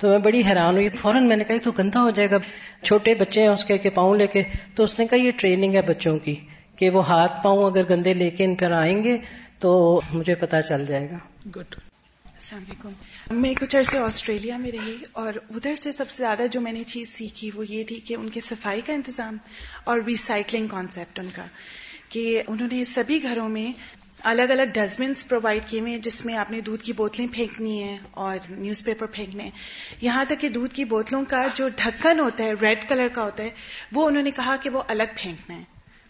[0.00, 2.36] تو میں بڑی حیران ہوئی۔ فوراً میں نے کہا تو گندا ہو جائے گا۔
[2.82, 4.42] چھوٹے بچے ہیں اس کے کہ پاؤں لے کے۔
[4.74, 6.34] تو اس نے کہا یہ ٹریننگ ہے بچوں کی
[6.76, 9.16] کہ وہ ہاتھ پاؤں اگر گندے لے کے ان پر آئیں گے
[9.60, 11.16] تو مجھے پتا چل جائے گا۔
[11.56, 11.74] گڈ
[12.40, 16.60] السلام علیکم۔ میں کچھ عرصے آسٹریلیا میں رہی اور ادھر سے سب سے زیادہ جو
[16.60, 19.36] میں نے چیز سیکھی وہ یہ تھی کہ ان کے صفائی کا انتظام
[19.84, 21.44] اور ریسائکلنگ کانسیپٹ ان کا،
[22.08, 23.72] کہ انہوں نے سبھی گھروں میں
[24.22, 27.96] الگ الگ ڈسٹبنس پرووائڈ کیے ہوئے جس میں آپ نے دودھ کی بوتلیں پھینکنی ہیں
[28.10, 29.50] اور نیوز پیپر پھینکنے ہیں۔
[30.00, 33.42] یہاں تک کہ دودھ کی بوتلوں کا جو ڈھکن ہوتا ہے ریڈ کلر کا ہوتا
[33.42, 33.50] ہے،
[33.92, 35.62] وہ انہوں نے کہا کہ وہ الگ پھینکنا ہے۔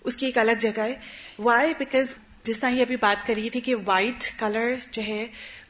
[0.05, 0.95] اس کی ایک الگ جگہ ہے۔
[1.39, 5.27] وائی بیکاز جس طرح یہ ابھی بات کر رہی تھی کہ وائٹ کلر جو ہے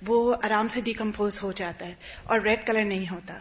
[0.07, 3.35] وہ آرام سے ڈیکمپوز ہو جاتا ہے اور ریڈ کلر نہیں ہوتا۔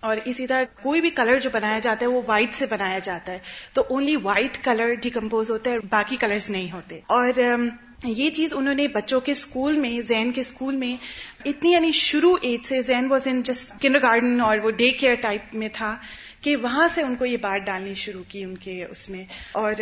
[0.00, 3.32] اور اسی طرح کوئی بھی کلر جو بنایا جاتا ہے وہ وائٹ سے بنایا جاتا
[3.32, 3.38] ہے۔
[3.72, 7.68] تو اونلی وائٹ کلر ڈیکمپوز ہوتا ہے باقی کلرز نہیں ہوتے۔ اور um,
[8.04, 10.96] یہ چیز انہوں نے بچوں کے اسکول میں، زین کے اسکول میں
[11.44, 15.54] اتنی یعنی شروع ایج سے، Zain was in just kindergarten اور وہ ڈے کیئر ٹائپ
[15.54, 15.96] میں تھا۔
[16.42, 19.72] کہ وہاں سے ان کو یہ بات ڈالنی شروع کی ان کے اس میں اور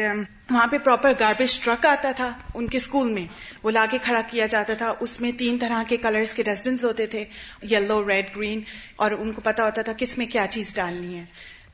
[0.51, 3.27] وہاں پہ پراپر گاربیج ٹرک آتا تھا ان کے اسکول میں۔
[3.62, 6.66] وہ لا کے کھڑا کیا جاتا تھا۔ اس میں تین طرح کے کلرز کے ڈسٹ
[6.66, 7.25] بنس ہوتے تھے
[7.70, 8.61] یلو ریڈ گرین
[8.96, 11.25] اور ان کو پتا ہوتا تھا کس میں کیا چیز ڈالنی ہے۔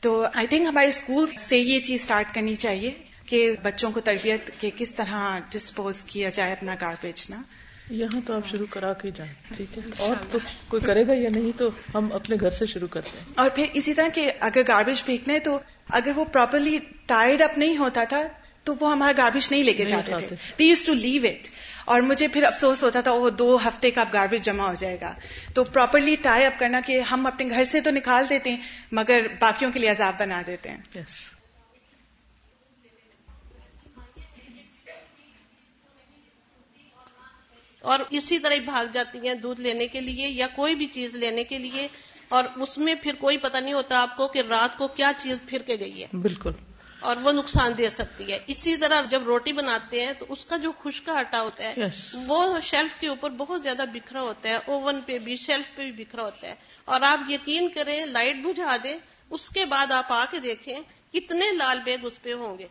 [0.01, 2.91] تو آئی تھنک ہمارے اسکول سے یہ چیز اسٹارٹ کرنی چاہیے
[3.27, 7.43] کہ بچوں کو تربیت کے کس طرح ڈسپوز کیا جائے اپنا گاربیج نا۔
[7.91, 11.29] یہاں تو آپ شروع کرا کے جائیں ٹھیک ہے؟ اور تو کوئی کرے گا یا
[11.33, 14.61] نہیں تو ہم اپنے گھر سے شروع کرتے ہیں۔ اور پھر اسی طرح کہ اگر
[14.69, 15.59] گاربیج پھینکنا ہے تو
[15.91, 18.23] اگر وہ پراپرلی ٹائڈ اپ نہیں ہوتا تھا
[18.65, 21.49] تو وہ ہمارا گاربیج نہیں لے کے جاتے تھے۔ They used to leave it
[21.85, 25.15] اور مجھے پھر افسوس ہوتا تھا وہ دو ہفتے کا گاربیج جمع ہو جائے گا۔
[25.55, 28.59] تو پراپرلی ٹائی اپ کرنا کہ ہم اپنے گھر سے تو نکال دیتے ہیں
[28.93, 31.36] مگر باقیوں کے لیے عذاب بنا دیتے ہیں۔ Yes.
[37.87, 41.45] اور اسی طرح بھاگ جاتی ہیں دودھ لینے کے لیے یا کوئی بھی چیز لینے
[41.45, 41.89] کے لیے
[42.29, 45.41] اور اس میں پھر کوئی پتہ نہیں ہوتا آپ کو کہ رات کو کیا چیز
[45.47, 46.51] پھر کے گئی ہے۔ بالکل۔
[47.01, 50.57] اور وہ نقصان دے سکتی ہے۔ اسی طرح جب روٹی بناتے ہیں تو اس کا
[50.57, 52.25] جو خشکا آٹا ہوتا ہے yes.
[52.27, 56.05] وہ شیلف کے اوپر بہت زیادہ بکھرا ہوتا ہے اوون پہ بھی شیلف پہ بھی
[56.05, 58.99] بکھرا ہوتا ہے۔ اور آپ یقین کریں لائٹ بجھا دیں
[59.31, 60.77] اس کے بعد آپ آ کے دیکھیں
[61.13, 62.67] کتنے لال بیگ اس پہ ہوں گے۔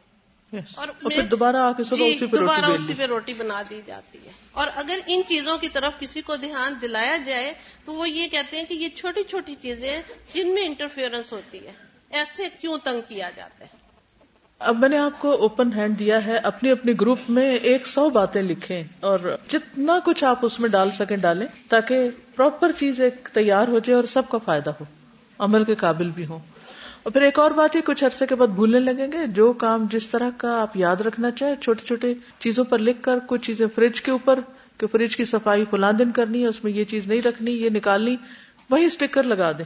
[0.56, 0.72] Yes.
[0.76, 4.32] اور, اور پھر دوبارہ آ کے جی دوبارہ اسی پہ روٹی بنا دی جاتی ہے۔
[4.52, 7.54] اور اگر ان چیزوں کی طرف کسی کو دھیان دلایا جائے
[7.86, 10.02] تو وہ یہ کہتے ہیں کہ یہ چھوٹی چھوٹی چیزیں
[10.34, 11.72] جن میں انٹرفیئرنس ہوتی ہے۔
[12.10, 13.86] ایسے کیوں تنگ کیا جاتا ہے؟
[14.60, 18.10] اب میں نے آپ کو اوپن ہینڈ دیا ہے اپنی اپنی گروپ میں ایک سو
[18.10, 23.30] باتیں لکھیں اور جتنا کچھ آپ اس میں ڈال سکیں ڈالیں تاکہ پراپر چیز ایک
[23.34, 24.86] تیار ہو جائے اور سب کا فائدہ ہو
[25.40, 26.40] عمل کے قابل بھی ہو
[27.06, 29.86] اور پھر ایک اور بات ہی کچھ عرصے کے بعد بھولنے لگیں گے، جو کام
[29.92, 33.68] جس طرح کا آپ یاد رکھنا چاہیں، چھوٹے چھوٹے چیزوں پر لکھ کر، کچھ چیزیں
[33.76, 34.40] فریج کے اوپر،
[34.78, 37.70] کہ فریج کی صفائی فلاں دن کرنی ہے، اس میں یہ چیز نہیں رکھنی، یہ
[37.70, 38.16] نکالنی،
[38.70, 39.66] وہی اسٹیکر لگا دیں۔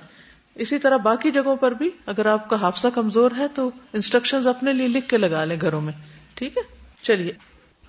[0.56, 4.73] اسی طرح باقی جگہوں پر بھی، اگر آپ کا حادثہ کمزور ہے تو انسٹرکشن اپنے
[4.73, 5.93] لیے لکھ کے لگا لیں گھروں میں۔
[6.34, 6.63] ٹھیک ہے؟
[7.02, 7.32] چلیے،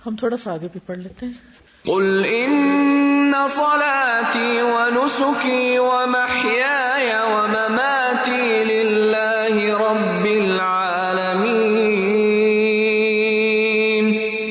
[0.05, 1.33] ہم تھوڑا سا آگے بھی پڑھ لیتے ہیں۔
[1.83, 3.00] قل ان
[3.47, 10.85] صلاتي ونسكي ومحياي ومماتي لله رب العالمين.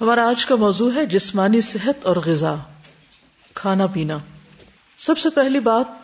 [0.00, 2.54] ہمارا آج کا موضوع ہے جسمانی صحت اور غذا،
[3.54, 4.18] کھانا پینا۔
[4.98, 6.01] سب سے پہلی بات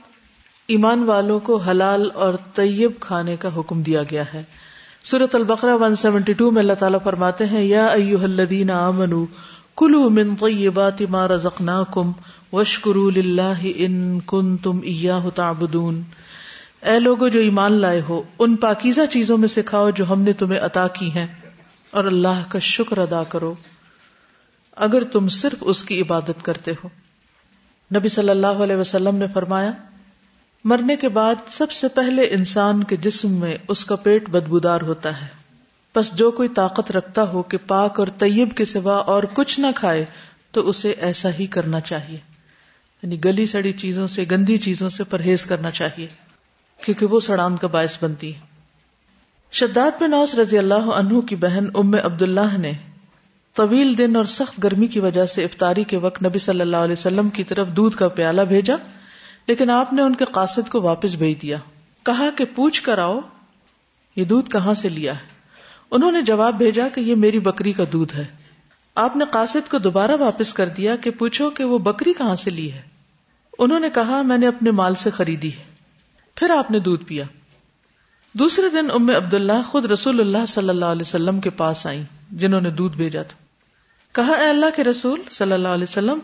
[0.68, 4.42] ایمان والوں کو حلال اور طیب کھانے کا حکم دیا گیا ہے۔
[5.04, 9.24] سورت البقرہ 172 میں اللہ تعالیٰ فرماتے ہیں، یا ایوہ الذین آمنوا
[9.76, 12.12] کلو من طیبات ما رزقناکم
[12.52, 16.02] واشکروا للہ ان کنتم ایاہ تعبدون۔
[16.82, 20.60] اے لوگو جو ایمان لائے ہو، ان پاکیزہ چیزوں میں سکھاؤ جو ہم نے تمہیں
[20.60, 21.26] عطا کی ہیں،
[21.92, 23.54] اور اللہ کا شکر ادا کرو۔
[24.76, 26.88] اگر تم صرف اس کی عبادت کرتے ہو۔
[27.90, 29.70] نبی صلی اللہ علیہ وسلم نے فرمایا
[30.64, 35.20] مرنے کے بعد سب سے پہلے انسان کے جسم میں اس کا پیٹ بدبودار ہوتا
[35.20, 35.26] ہے۔
[35.96, 39.66] بس جو کوئی طاقت رکھتا ہو کہ پاک اور طیب کے سوا اور کچھ نہ
[39.74, 40.04] کھائے،
[40.50, 42.18] تو اسے ایسا ہی کرنا چاہیے۔
[43.02, 46.06] یعنی گلی سڑی چیزوں سے، گندی چیزوں سے پرہیز کرنا چاہیے،
[46.84, 48.40] کیونکہ وہ سڑان کا باعث بنتی ہے۔
[49.52, 52.72] شداد بن اوس رضی اللہ عنہ کی بہن ام عبداللہ نے
[53.54, 56.92] طویل دن اور سخت گرمی کی وجہ سے افطاری کے وقت نبی صلی اللہ علیہ
[56.92, 58.74] وسلم کی طرف دودھ کا پیالہ بھیجا۔
[59.48, 61.56] لیکن آپ نے ان کے قاصد کو واپس بھیج دیا۔
[62.02, 63.20] کہا کہ پوچھ کر آؤ،
[64.16, 65.26] یہ دودھ کہاں سے لیا ہے؟
[65.90, 68.24] انہوں نے جواب بھیجا کہ یہ میری بکری کا دودھ ہے۔
[68.94, 72.50] آپ نے قاصد کو دوبارہ واپس کر دیا کہ پوچھو کہ وہ بکری کہاں سے
[72.50, 72.82] لی ہے۔
[73.58, 75.64] انہوں نے کہا، میں نے اپنے مال سے خریدی ہے۔
[76.34, 77.24] پھر آپ نے دودھ پیا۔
[78.32, 82.60] دوسرے دن ام عبداللہ خود رسول اللہ صلی اللہ علیہ وسلم کے پاس آئی جنہوں
[82.60, 83.47] نے دودھ بھیجا تھا۔
[84.12, 86.18] کہا، اے اللہ کے رسول صلی اللہ علیہ وسلم،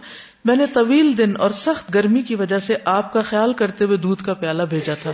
[0.45, 3.97] میں نے طویل دن اور سخت گرمی کی وجہ سے آپ کا خیال کرتے ہوئے
[3.97, 5.13] دودھ کا پیالہ بھیجا تھا۔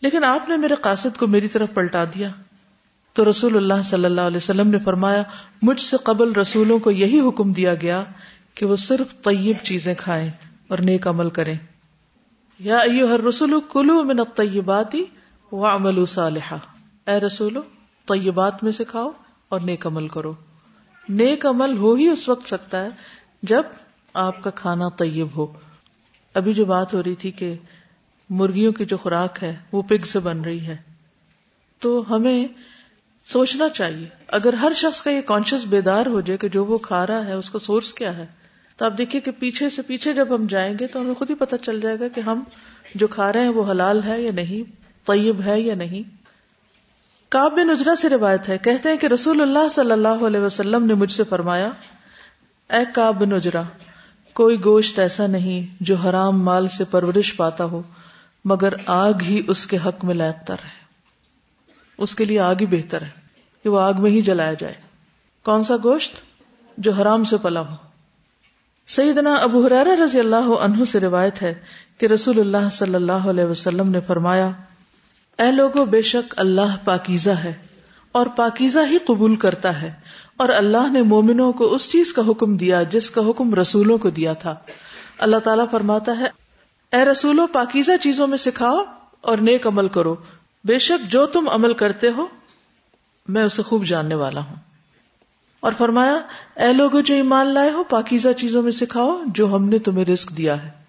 [0.00, 2.28] لیکن آپ نے میرے قاصد کو میری طرف پلٹا دیا۔
[3.12, 5.22] تو رسول اللہ صلی اللہ علیہ وسلم نے فرمایا،
[5.62, 8.04] مجھ سے قبل رسولوں کو یہی حکم دیا گیا
[8.54, 10.30] کہ وہ صرف طیب چیزیں کھائیں
[10.68, 11.54] اور نیک عمل کریں۔
[12.58, 14.96] یا ہر رسول کلو من الطیبات
[15.52, 16.56] وعملوا صالحا۔
[17.06, 17.60] اے رسولو،
[18.06, 19.10] طیبات میں سے کھاؤ
[19.48, 20.32] اور نیک عمل کرو۔
[21.08, 22.88] نیک عمل ہو ہی اس وقت سکتا ہے
[23.42, 23.62] جب
[24.14, 25.46] آپ کا کھانا طیب ہو۔
[26.34, 27.54] ابھی جو بات ہو رہی تھی کہ
[28.30, 30.76] مرغیوں کی جو خوراک ہے، وہ پگ سے بن رہی ہے۔
[31.80, 32.48] تو ہمیں
[33.24, 37.06] سوچنا چاہیے، اگر ہر شخص کا یہ کانشیس بیدار ہو جائے کہ جو وہ کھا
[37.06, 38.26] رہا ہے، اس کا سورس کیا ہے،
[38.76, 41.34] تو آپ دیکھیے کہ پیچھے سے پیچھے جب ہم جائیں گے تو ہمیں خود ہی
[41.34, 42.44] پتہ چل جائے گا کہ ہم
[42.94, 44.70] جو کھا رہے ہیں وہ حلال ہے یا نہیں،
[45.06, 46.23] طیب ہے یا نہیں۔
[47.34, 50.86] کاب بن اجرا سے روایت ہے۔ کہتے ہیں کہ رسول اللہ صلی اللہ علیہ وسلم
[50.86, 51.70] نے مجھ سے فرمایا،
[52.70, 53.62] اے کاب بن اجرا،
[54.32, 57.82] کوئی گوشت ایسا نہیں جو حرام مال سے پرورش پاتا ہو،
[58.44, 60.84] مگر آگ ہی اس کے حق میں لائق تر ہے۔
[61.98, 63.10] اس کے لیے آگ ہی بہتر ہے
[63.62, 64.74] کہ وہ آگ میں ہی جلایا جائے۔
[65.44, 66.12] کون سا گوشت؟
[66.78, 67.74] جو حرام سے پلا ہو۔
[68.86, 71.54] سیدنا ابو حرار رضی اللہ عنہ سے روایت ہے
[71.98, 74.50] کہ رسول اللہ صلی اللہ علیہ وسلم نے فرمایا
[75.38, 77.52] اے لوگو، بے شک اللہ پاکیزہ ہے
[78.12, 79.92] اور پاکیزہ ہی قبول کرتا ہے
[80.36, 84.10] اور اللہ نے مومنوں کو اس چیز کا حکم دیا جس کا حکم رسولوں کو
[84.10, 84.54] دیا تھا۔
[85.18, 86.26] اللہ تعالیٰ فرماتا ہے،
[86.92, 88.84] اے رسولو، پاکیزہ چیزوں میں سکھاؤ
[89.20, 90.14] اور نیک عمل کرو۔
[90.64, 92.26] بے شک جو تم عمل کرتے ہو،
[93.28, 94.56] میں اسے خوب جاننے والا ہوں۔
[95.60, 96.18] اور فرمایا،
[96.66, 100.36] اے لوگوں جو ایمان لائے ہو، پاکیزہ چیزوں میں سکھاؤ جو ہم نے تمہیں رزق
[100.36, 100.83] دیا ہے۔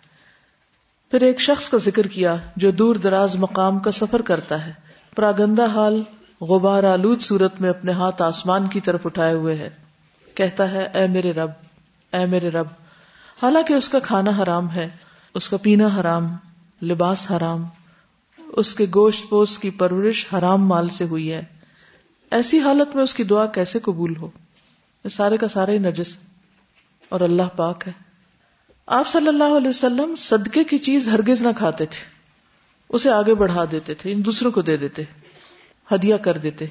[1.11, 4.71] پھر ایک شخص کا ذکر کیا جو دور دراز مقام کا سفر کرتا ہے۔
[5.15, 6.03] پراگندہ حال
[6.41, 9.69] غبار آلود صورت میں اپنے ہاتھ آسمان کی طرف اٹھائے ہوئے ہے۔
[10.35, 11.49] کہتا ہے، اے میرے رب،
[12.13, 12.67] اے میرے رب،
[13.41, 14.89] حالانکہ اس کا کھانا حرام ہے،
[15.33, 16.35] اس کا پینا حرام،
[16.81, 17.65] لباس حرام،
[18.37, 21.43] اس کے گوشت پوش کی پرورش حرام مال سے ہوئی ہے۔
[22.31, 24.27] ایسی حالت میں اس کی دعا کیسے قبول ہو؟
[25.11, 26.17] سارے کا سارا ہی نجس
[27.09, 28.04] اور اللہ پاک ہے۔
[28.87, 32.05] آپ صلی اللہ علیہ وسلم صدقے کی چیز ہرگز نہ کھاتے تھے۔
[32.89, 35.03] اسے آگے بڑھا دیتے تھے، ان دوسروں کو دے دیتے،
[35.91, 36.65] ہدیہ کر دیتے۔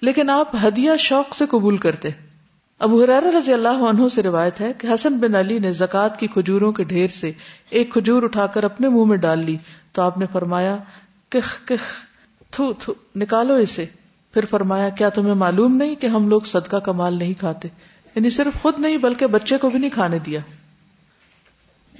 [0.00, 2.08] لیکن آپ ہدیہ شوق سے قبول کرتے۔
[2.78, 6.26] ابو حرار رضی اللہ عنہ سے روایت ہے کہ حسن بن علی نے زکات کی
[6.26, 7.32] کھجوروں کے ڈھیر سے
[7.70, 9.56] ایک کھجور اٹھا کر اپنے منہ میں ڈال لی۔
[9.92, 10.76] تو آپ نے فرمایا،
[11.28, 12.04] کخ کخ،
[12.50, 13.84] تھو تھو، نکالو اسے۔
[14.34, 17.68] پھر فرمایا، کیا تمہیں معلوم نہیں کہ ہم لوگ صدقہ کا مال نہیں کھاتے؟
[18.14, 20.40] یعنی صرف خود نہیں، بلکہ بچے کو بھی نہیں کھانے دیا۔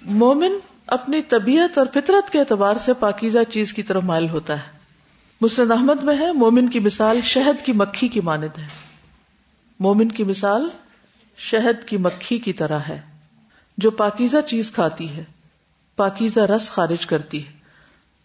[0.07, 0.53] مومن
[0.87, 4.79] اپنی طبیعت اور فطرت کے اعتبار سے پاکیزہ چیز کی طرف مائل ہوتا ہے۔
[5.41, 8.67] مسرد احمد میں ہے، مومن کی مثال شہد کی مکھی کی مانند ہے۔
[9.81, 10.69] مومن کی مثال
[11.39, 13.01] شہد کی مکھی کی طرح ہے،
[13.79, 15.25] جو پاکیزہ چیز کھاتی ہے،
[15.97, 17.53] پاکیزہ رس خارج کرتی ہے۔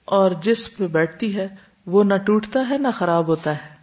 [0.06, 1.48] اور جس پہ بیٹھتی ہے،
[1.86, 3.82] وہ نہ ٹوٹتا ہے، نہ خراب ہوتا ہے۔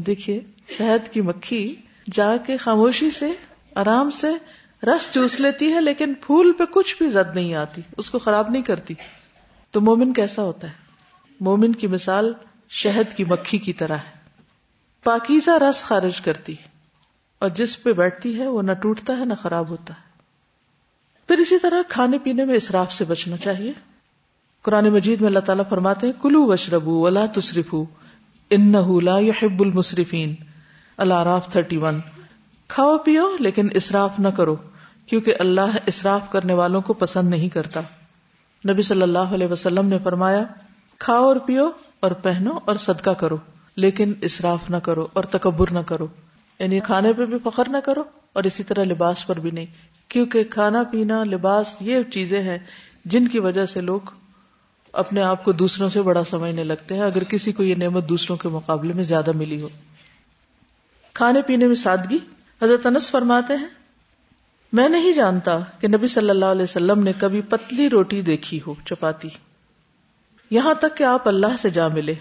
[0.00, 0.40] دیکھیے،
[0.78, 1.76] شہد کی مکھی
[2.12, 3.32] جا کے خاموشی سے،
[3.74, 4.28] آرام سے
[4.82, 8.50] رس چوس لیتی ہے لیکن پھول پہ کچھ بھی زد نہیں آتی، اس کو خراب
[8.50, 8.94] نہیں کرتی۔
[9.70, 10.72] تو مومن کیسا ہوتا ہے؟
[11.40, 12.32] مومن کی مثال
[12.68, 14.42] شہد کی مکھی کی طرح ہے۔
[15.04, 16.54] پاکیزہ رس خارج کرتی
[17.38, 20.10] اور جس پہ بیٹھتی ہے وہ نہ ٹوٹتا ہے نہ خراب ہوتا ہے۔
[21.28, 23.72] پھر اسی طرح کھانے پینے میں اسراف سے بچنا چاہیے۔
[24.62, 27.74] قرآن مجید میں اللہ تعالیٰ فرماتے ہیں، کلو وشربو ولا تصرف
[28.50, 28.72] ان
[29.04, 30.34] لا يحب المصرفین
[30.96, 32.00] اللہ راف تھرٹی ون
[32.70, 34.56] کھاؤ پیو لیکن اسراف نہ کرو،
[35.06, 37.80] کیونکہ اللہ اسراف کرنے والوں کو پسند نہیں کرتا۔
[38.68, 40.44] نبی صلی اللہ علیہ وسلم نے فرمایا،
[40.98, 43.36] کھاؤ اور پیو اور پہنو اور صدقہ کرو،
[43.76, 46.06] لیکن اسراف نہ کرو اور تکبر نہ کرو۔
[46.58, 48.02] یعنی کھانے پہ بھی فخر نہ کرو
[48.32, 49.66] اور اسی طرح لباس پر بھی نہیں،
[50.08, 52.58] کیونکہ کھانا پینا لباس یہ چیزیں ہیں
[53.04, 54.00] جن کی وجہ سے لوگ
[54.92, 58.36] اپنے آپ کو دوسروں سے بڑا سمجھنے لگتے ہیں، اگر کسی کو یہ نعمت دوسروں
[58.36, 59.68] کے مقابلے میں زیادہ ملی ہو۔
[61.12, 62.18] کھانے پینے میں سادگی؟
[62.62, 63.66] حضرت انس فرماتے ہیں،
[64.72, 68.74] میں نہیں جانتا کہ نبی صلی اللہ علیہ وسلم نے کبھی پتلی روٹی دیکھی ہو،
[68.84, 69.28] چپاتی۔
[70.50, 72.14] یہاں تک کہ آپ اللہ سے جا ملے۔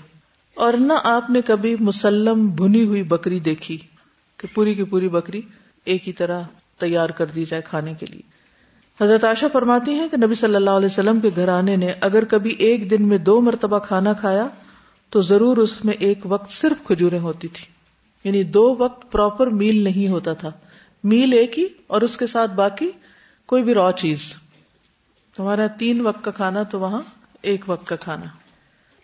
[0.56, 3.78] اور نہ آپ نے کبھی مسلم بھنی ہوئی بکری دیکھی
[4.38, 5.42] کہ پوری کی پوری بکری
[5.86, 6.42] ایک ہی طرح
[6.80, 8.22] تیار کر دی جائے کھانے کے لیے۔
[9.04, 12.56] حضرت عائشہ فرماتی ہیں کہ نبی صلی اللہ علیہ وسلم کے گھرانے نے اگر کبھی
[12.60, 14.48] ایک دن میں دو مرتبہ کھانا کھایا
[15.10, 17.79] تو ضرور اس میں ایک وقت صرف کھجوریں ہوتی تھی
[18.24, 20.52] یعنی دو وقت پراپر میل نہیں ہوتا تھا۔
[21.04, 22.90] میل ایک ہی اور اس کے ساتھ باقی
[23.46, 24.36] کوئی بھی را چیز۔
[25.40, 27.02] ہمارا تین وقت کا کھانا تو وہاں
[27.42, 28.24] ایک وقت کا کھانا۔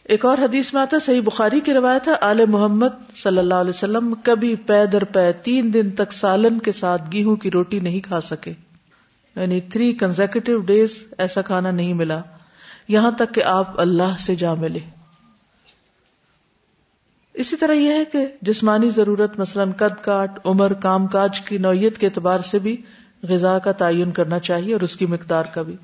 [0.04, 3.70] ایک اور حدیث میں آتا صحیح بخاری کی روایت ہے، آل محمد صلی اللہ علیہ
[3.70, 8.00] وسلم کبھی پے در پے تین دن تک سالن کے ساتھ گیہوں کی روٹی نہیں
[8.00, 8.54] کھا سکے۔
[9.36, 12.22] یعنی تھری کنزیکٹو ڈیز ایسا کھانا نہیں ملا۔
[12.88, 14.80] یہاں تک کہ آپ اللہ سے جا ملے۔
[17.36, 21.98] اسی طرح یہ ہے کہ جسمانی ضرورت مثلا قد کاٹ، عمر، کام کاج کی نوعیت
[21.98, 22.82] کے اعتبار سے بھی
[23.24, 25.76] غذا کا تعین کرنا چاہیے اور اس کی مقدار کا بھی۔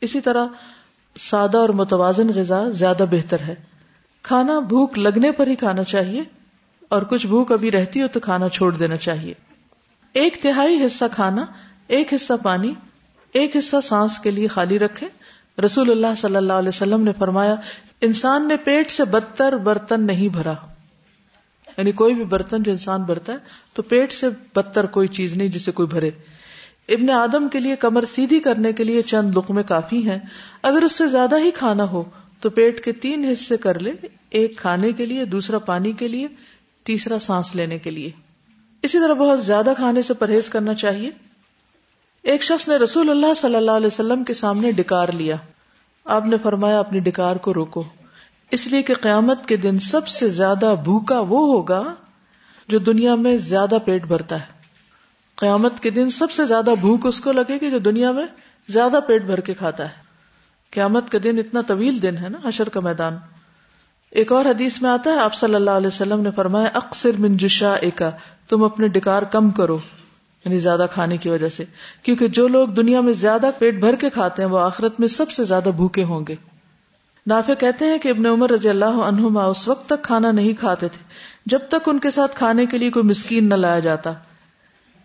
[0.00, 0.46] اسی طرح
[1.18, 3.54] سادہ اور متوازن غذا زیادہ بہتر ہے۔
[4.22, 6.22] کھانا بھوک لگنے پر ہی کھانا چاہیے
[6.88, 9.34] اور کچھ بھوک ابھی رہتی ہو تو کھانا چھوڑ دینا چاہیے۔
[10.12, 11.44] ایک تہائی حصہ کھانا،
[11.86, 12.74] ایک حصہ پانی،
[13.32, 15.08] ایک حصہ سانس کے لیے خالی رکھے
[15.64, 17.54] رسول اللہ صلی اللہ علیہ وسلم نے فرمایا،
[18.00, 20.52] انسان نے پیٹ سے بدتر برتن نہیں بھرا۔
[21.76, 23.38] یعنی کوئی بھی برتن جو انسان بھرتا ہے،
[23.72, 26.10] تو پیٹ سے بدتر کوئی چیز نہیں جسے کوئی بھرے۔
[26.88, 30.18] ابن آدم کے لیے کمر سیدھی کرنے کے لیے چند لقمے کافی ہیں۔
[30.62, 32.04] اگر اس سے زیادہ ہی کھانا ہو،
[32.40, 33.92] تو پیٹ کے تین حصے کر لے،
[34.30, 36.28] ایک کھانے کے لیے، دوسرا پانی کے لیے،
[36.84, 38.10] تیسرا سانس لینے کے لیے۔
[38.82, 41.10] اسی طرح بہت زیادہ کھانے سے پرہیز کرنا چاہیے۔
[42.22, 45.36] ایک شخص نے رسول اللہ صلی اللہ علیہ وسلم کے سامنے ڈکار لیا۔
[46.04, 47.84] آپ نے فرمایا، اپنی ڈکار کو روکو۔
[48.52, 51.94] اس لیے کہ قیامت کے دن سب سے زیادہ بھوکا وہ ہوگا
[52.68, 54.46] جو دنیا میں زیادہ پیٹ بھرتا ہے۔
[55.36, 58.26] قیامت کے دن سب سے زیادہ بھوک اس کو لگے گی جو دنیا میں
[58.68, 59.94] زیادہ پیٹ بھر کے کھاتا ہے۔
[60.70, 63.16] قیامت کا دن اتنا طویل دن ہے نا حشر کا میدان۔
[64.10, 67.36] ایک اور حدیث میں آتا ہے، آپ صلی اللہ علیہ وسلم نے فرمایا اکثر من
[67.36, 68.02] جشا ایک
[68.48, 69.78] تم اپنے ڈکار کم کرو
[70.44, 71.64] یعنی زیادہ کھانے کی وجہ سے۔
[72.02, 75.30] کیونکہ جو لوگ دنیا میں زیادہ پیٹ بھر کے کھاتے ہیں، وہ آخرت میں سب
[75.30, 76.34] سے زیادہ بھوکے ہوں گے۔
[77.26, 80.88] نافع کہتے ہیں کہ ابن عمر رضی اللہ عنہما اس وقت تک کھانا نہیں کھاتے
[80.88, 81.04] تھے،
[81.46, 84.12] جب تک ان کے ساتھ کھانے کے لیے کوئی مسکین نہ لایا جاتا۔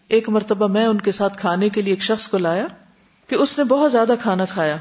[0.07, 2.67] ایک مرتبہ میں ان کے ساتھ کھانے کے لیے ایک شخص کو لایا
[3.27, 4.77] کہ اس نے بہت زیادہ کھانا کھایا۔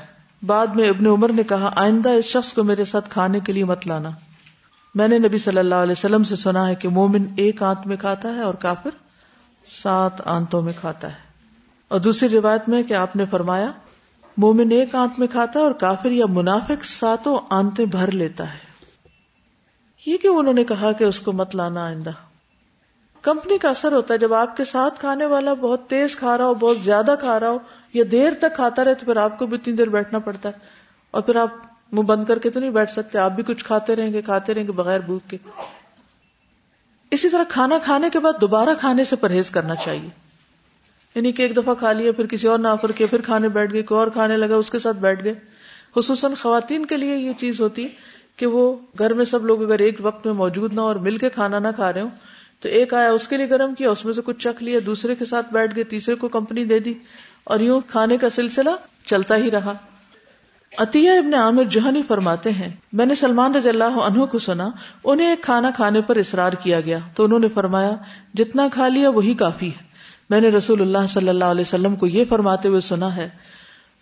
[0.46, 3.64] بعد میں ابن عمر نے کہا، آئندہ اس شخص کو میرے ساتھ کھانے کے لیے
[3.64, 4.10] مت لانا۔
[4.94, 7.96] میں نے نبی صلی اللہ علیہ وسلم سے سنا ہے کہ مومن ایک آنت میں
[7.96, 8.90] کھاتا ہے اور کافر
[9.66, 11.26] سات آنتوں میں کھاتا ہے۔
[11.88, 13.70] اور دوسری روایت میں کہ آپ نے فرمایا
[14.36, 18.58] مومن ایک آنت میں کھاتا ہے اور کافر یا منافق ساتوں آنتے بھر لیتا ہے۔
[20.06, 22.10] یہ کہ انہوں نے کہا کہ اس کو مت لانا آئندہ؟
[23.22, 26.44] کمپنی کا اثر ہوتا ہے جب آپ کے ساتھ کھانے والا بہت تیز کھا رہا
[26.44, 27.58] ہو، بہت زیادہ کھا رہا ہو
[27.94, 30.58] یا دیر تک کھاتا رہے تو پھر آپ کو بھی اتنی دیر بیٹھنا پڑتا ہے۔
[31.10, 31.48] اور پھر آپ
[31.92, 34.54] منہ بند کر کے تو نہیں بیٹھ سکتے، آپ بھی کچھ کھاتے رہیں گے، کھاتے
[34.54, 35.36] رہیں گے بغیر بھوک کے۔
[37.10, 40.25] اسی طرح کھانا کھانے کے بعد دوبارہ کھانے سے پرہیز کرنا چاہیے۔
[41.16, 43.82] یعنی کہ ایک دفعہ کھا لیا پھر کسی اور نہ آفر پھر کھانے بیٹھ گئے،
[43.82, 45.34] کوئی اور کھانے لگا، اس کے ساتھ بیٹھ گئے۔
[45.94, 47.88] خصوصاً خواتین کے لیے یہ چیز ہوتی
[48.36, 51.28] کہ وہ گھر میں سب لوگ اگر ایک وقت میں موجود نہ اور مل کے
[51.28, 52.10] کھانا نہ کھا رہے ہوں،
[52.60, 55.14] تو ایک آیا، اس کے لیے گرم کیا، اس میں سے کچھ چکھ لیا، دوسرے
[55.14, 56.94] کے ساتھ بیٹھ گئے، تیسرے کو کمپنی دے دی
[57.44, 58.70] اور یوں کھانے کا سلسلہ
[59.04, 59.72] چلتا ہی رہا۔
[60.78, 64.68] عطیہ ابن عامر جوہنی فرماتے ہیں، میں نے سلمان رضی اللہ عنہ کو سنا،
[65.04, 67.90] انہیں ایک کھانا کھانے پر اصرار کیا گیا، تو انہوں نے فرمایا،
[68.34, 69.85] جتنا کھا لیا وہی کافی ہے۔
[70.30, 73.28] میں نے رسول اللہ صلی اللہ علیہ وسلم کو یہ فرماتے ہوئے سنا ہے،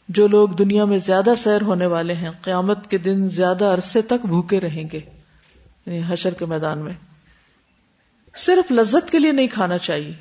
[0.09, 4.27] جو لوگ دنیا میں زیادہ سیر ہونے والے ہیں، قیامت کے دن زیادہ عرصے تک
[4.27, 5.01] بھوکے رہیں گے
[5.87, 6.93] یعنی حشر کے میدان میں۔
[8.37, 10.13] صرف لذت کے لیے نہیں کھانا چاہیے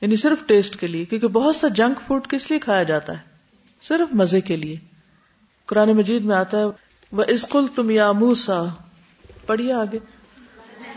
[0.00, 3.18] یعنی صرف ٹیسٹ کے لیے، کیونکہ بہت سا جنک فوڈ کس لیے کھایا جاتا ہے؟
[3.82, 4.76] صرف مزے کے لیے۔
[5.66, 6.64] قرآن مجید میں آتا ہے
[7.12, 8.62] وہ اسکول تم یا موسا
[9.46, 9.98] پڑھیے آگے۔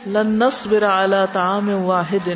[0.07, 2.27] لنس برا تعام واحد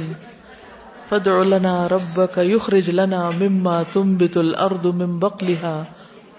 [1.10, 5.86] فدع لنا ربك يخرج لنا مما تنبت الارض من بقلها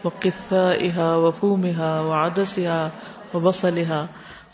[0.04, 2.90] وقثائها وفومها وعدسها
[3.34, 4.08] وبصلها.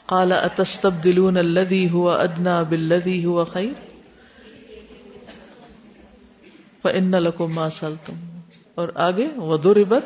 [0.09, 3.75] قال اتستبدلون الذي هو ادنى بالذي هو خير؟
[6.83, 8.15] فان لكم ما سلتم
[8.75, 10.05] اور آگے وضربت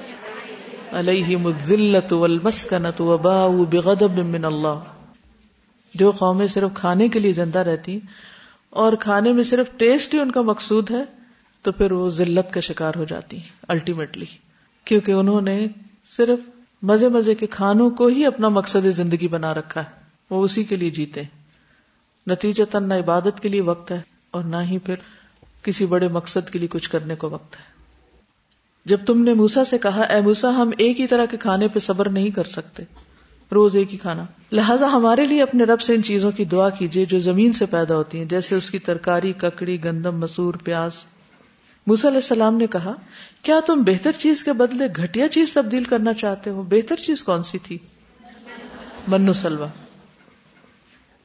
[0.92, 4.80] عليهم الذلة والمسكنة وباءوا بغضب من الله
[5.94, 7.98] جو قومیں صرف کھانے کے لیے زندہ رہتی
[8.70, 11.04] اور کھانے میں صرف ٹیسٹ ہی ان کا مقصود ہے،
[11.62, 14.26] تو پھر وہ ذلت کا شکار ہو جاتی الٹیمیٹلی
[14.84, 15.66] کیونکہ انہوں نے
[16.16, 16.38] صرف
[16.82, 19.90] مزے مزے کے کھانوں کو ہی اپنا مقصد زندگی بنا رکھا ہے،
[20.30, 21.22] وہ اسی کے لیے جیتے
[22.26, 24.00] نتیجہ تن نہ عبادت کے لیے وقت ہے
[24.30, 24.94] اور نہ ہی پھر
[25.62, 27.62] کسی بڑے مقصد کے لیے کچھ کرنے کو وقت ہے۔
[28.84, 31.78] جب تم نے موسا سے کہا، اے موسا ہم ایک ہی طرح کے کھانے پہ
[31.78, 32.82] صبر نہیں کر سکتے۔
[33.54, 37.04] روز ایک ہی کھانا۔ لہٰذا ہمارے لیے اپنے رب سے ان چیزوں کی دعا کیجیے
[37.04, 40.92] جو زمین سے پیدا ہوتی ہیں، جیسے اس کی ترکاری، ککڑی، گندم، مسور، پیاز۔
[41.86, 42.94] موسی علیہ السلام نے کہا،
[43.42, 47.42] کیا تم بہتر چیز کے بدلے گھٹیا چیز تبدیل کرنا چاہتے ہو؟ بہتر چیز کون
[47.42, 47.78] سی تھی؟
[49.08, 49.66] منو سلوا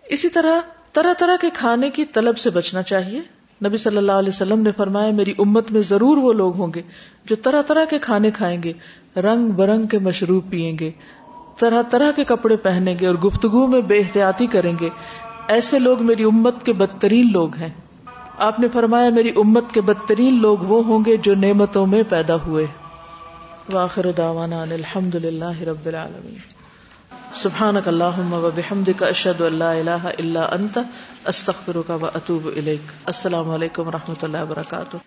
[0.05, 0.61] اسی طرح
[0.93, 3.21] طرح طرح کے کھانے کی طلب سے بچنا چاہیے۔
[3.65, 6.81] نبی صلی اللہ علیہ وسلم نے فرمایا، میری امت میں ضرور وہ لوگ ہوں گے
[7.25, 8.73] جو طرح طرح کے کھانے کھائیں گے،
[9.15, 10.91] رنگ برنگ کے مشروب پیئیں گے۔
[11.57, 14.89] طرح طرح کے کپڑے پہنیں گے اور گفتگو میں بے احتیاطی کریں گے۔
[15.47, 17.69] ایسے لوگ میری امت کے بدترین لوگ ہیں۔
[18.37, 22.35] آپ نے فرمایا میری امت کے بدترین لوگ وہ ہوں گے جو نعمتوں میں پیدا
[22.35, 22.67] ہوئے۔
[23.73, 26.35] واخر دعوانا ان الحمد للہ رب العالمین۔
[27.35, 30.79] سبحانک اللہم و بحمدک اشہد ان لا الہ الا انت،
[31.25, 34.97] استغفرک و اتوب الیک۔ السلام علیکم و رحمۃ اللہ وبرکاتہ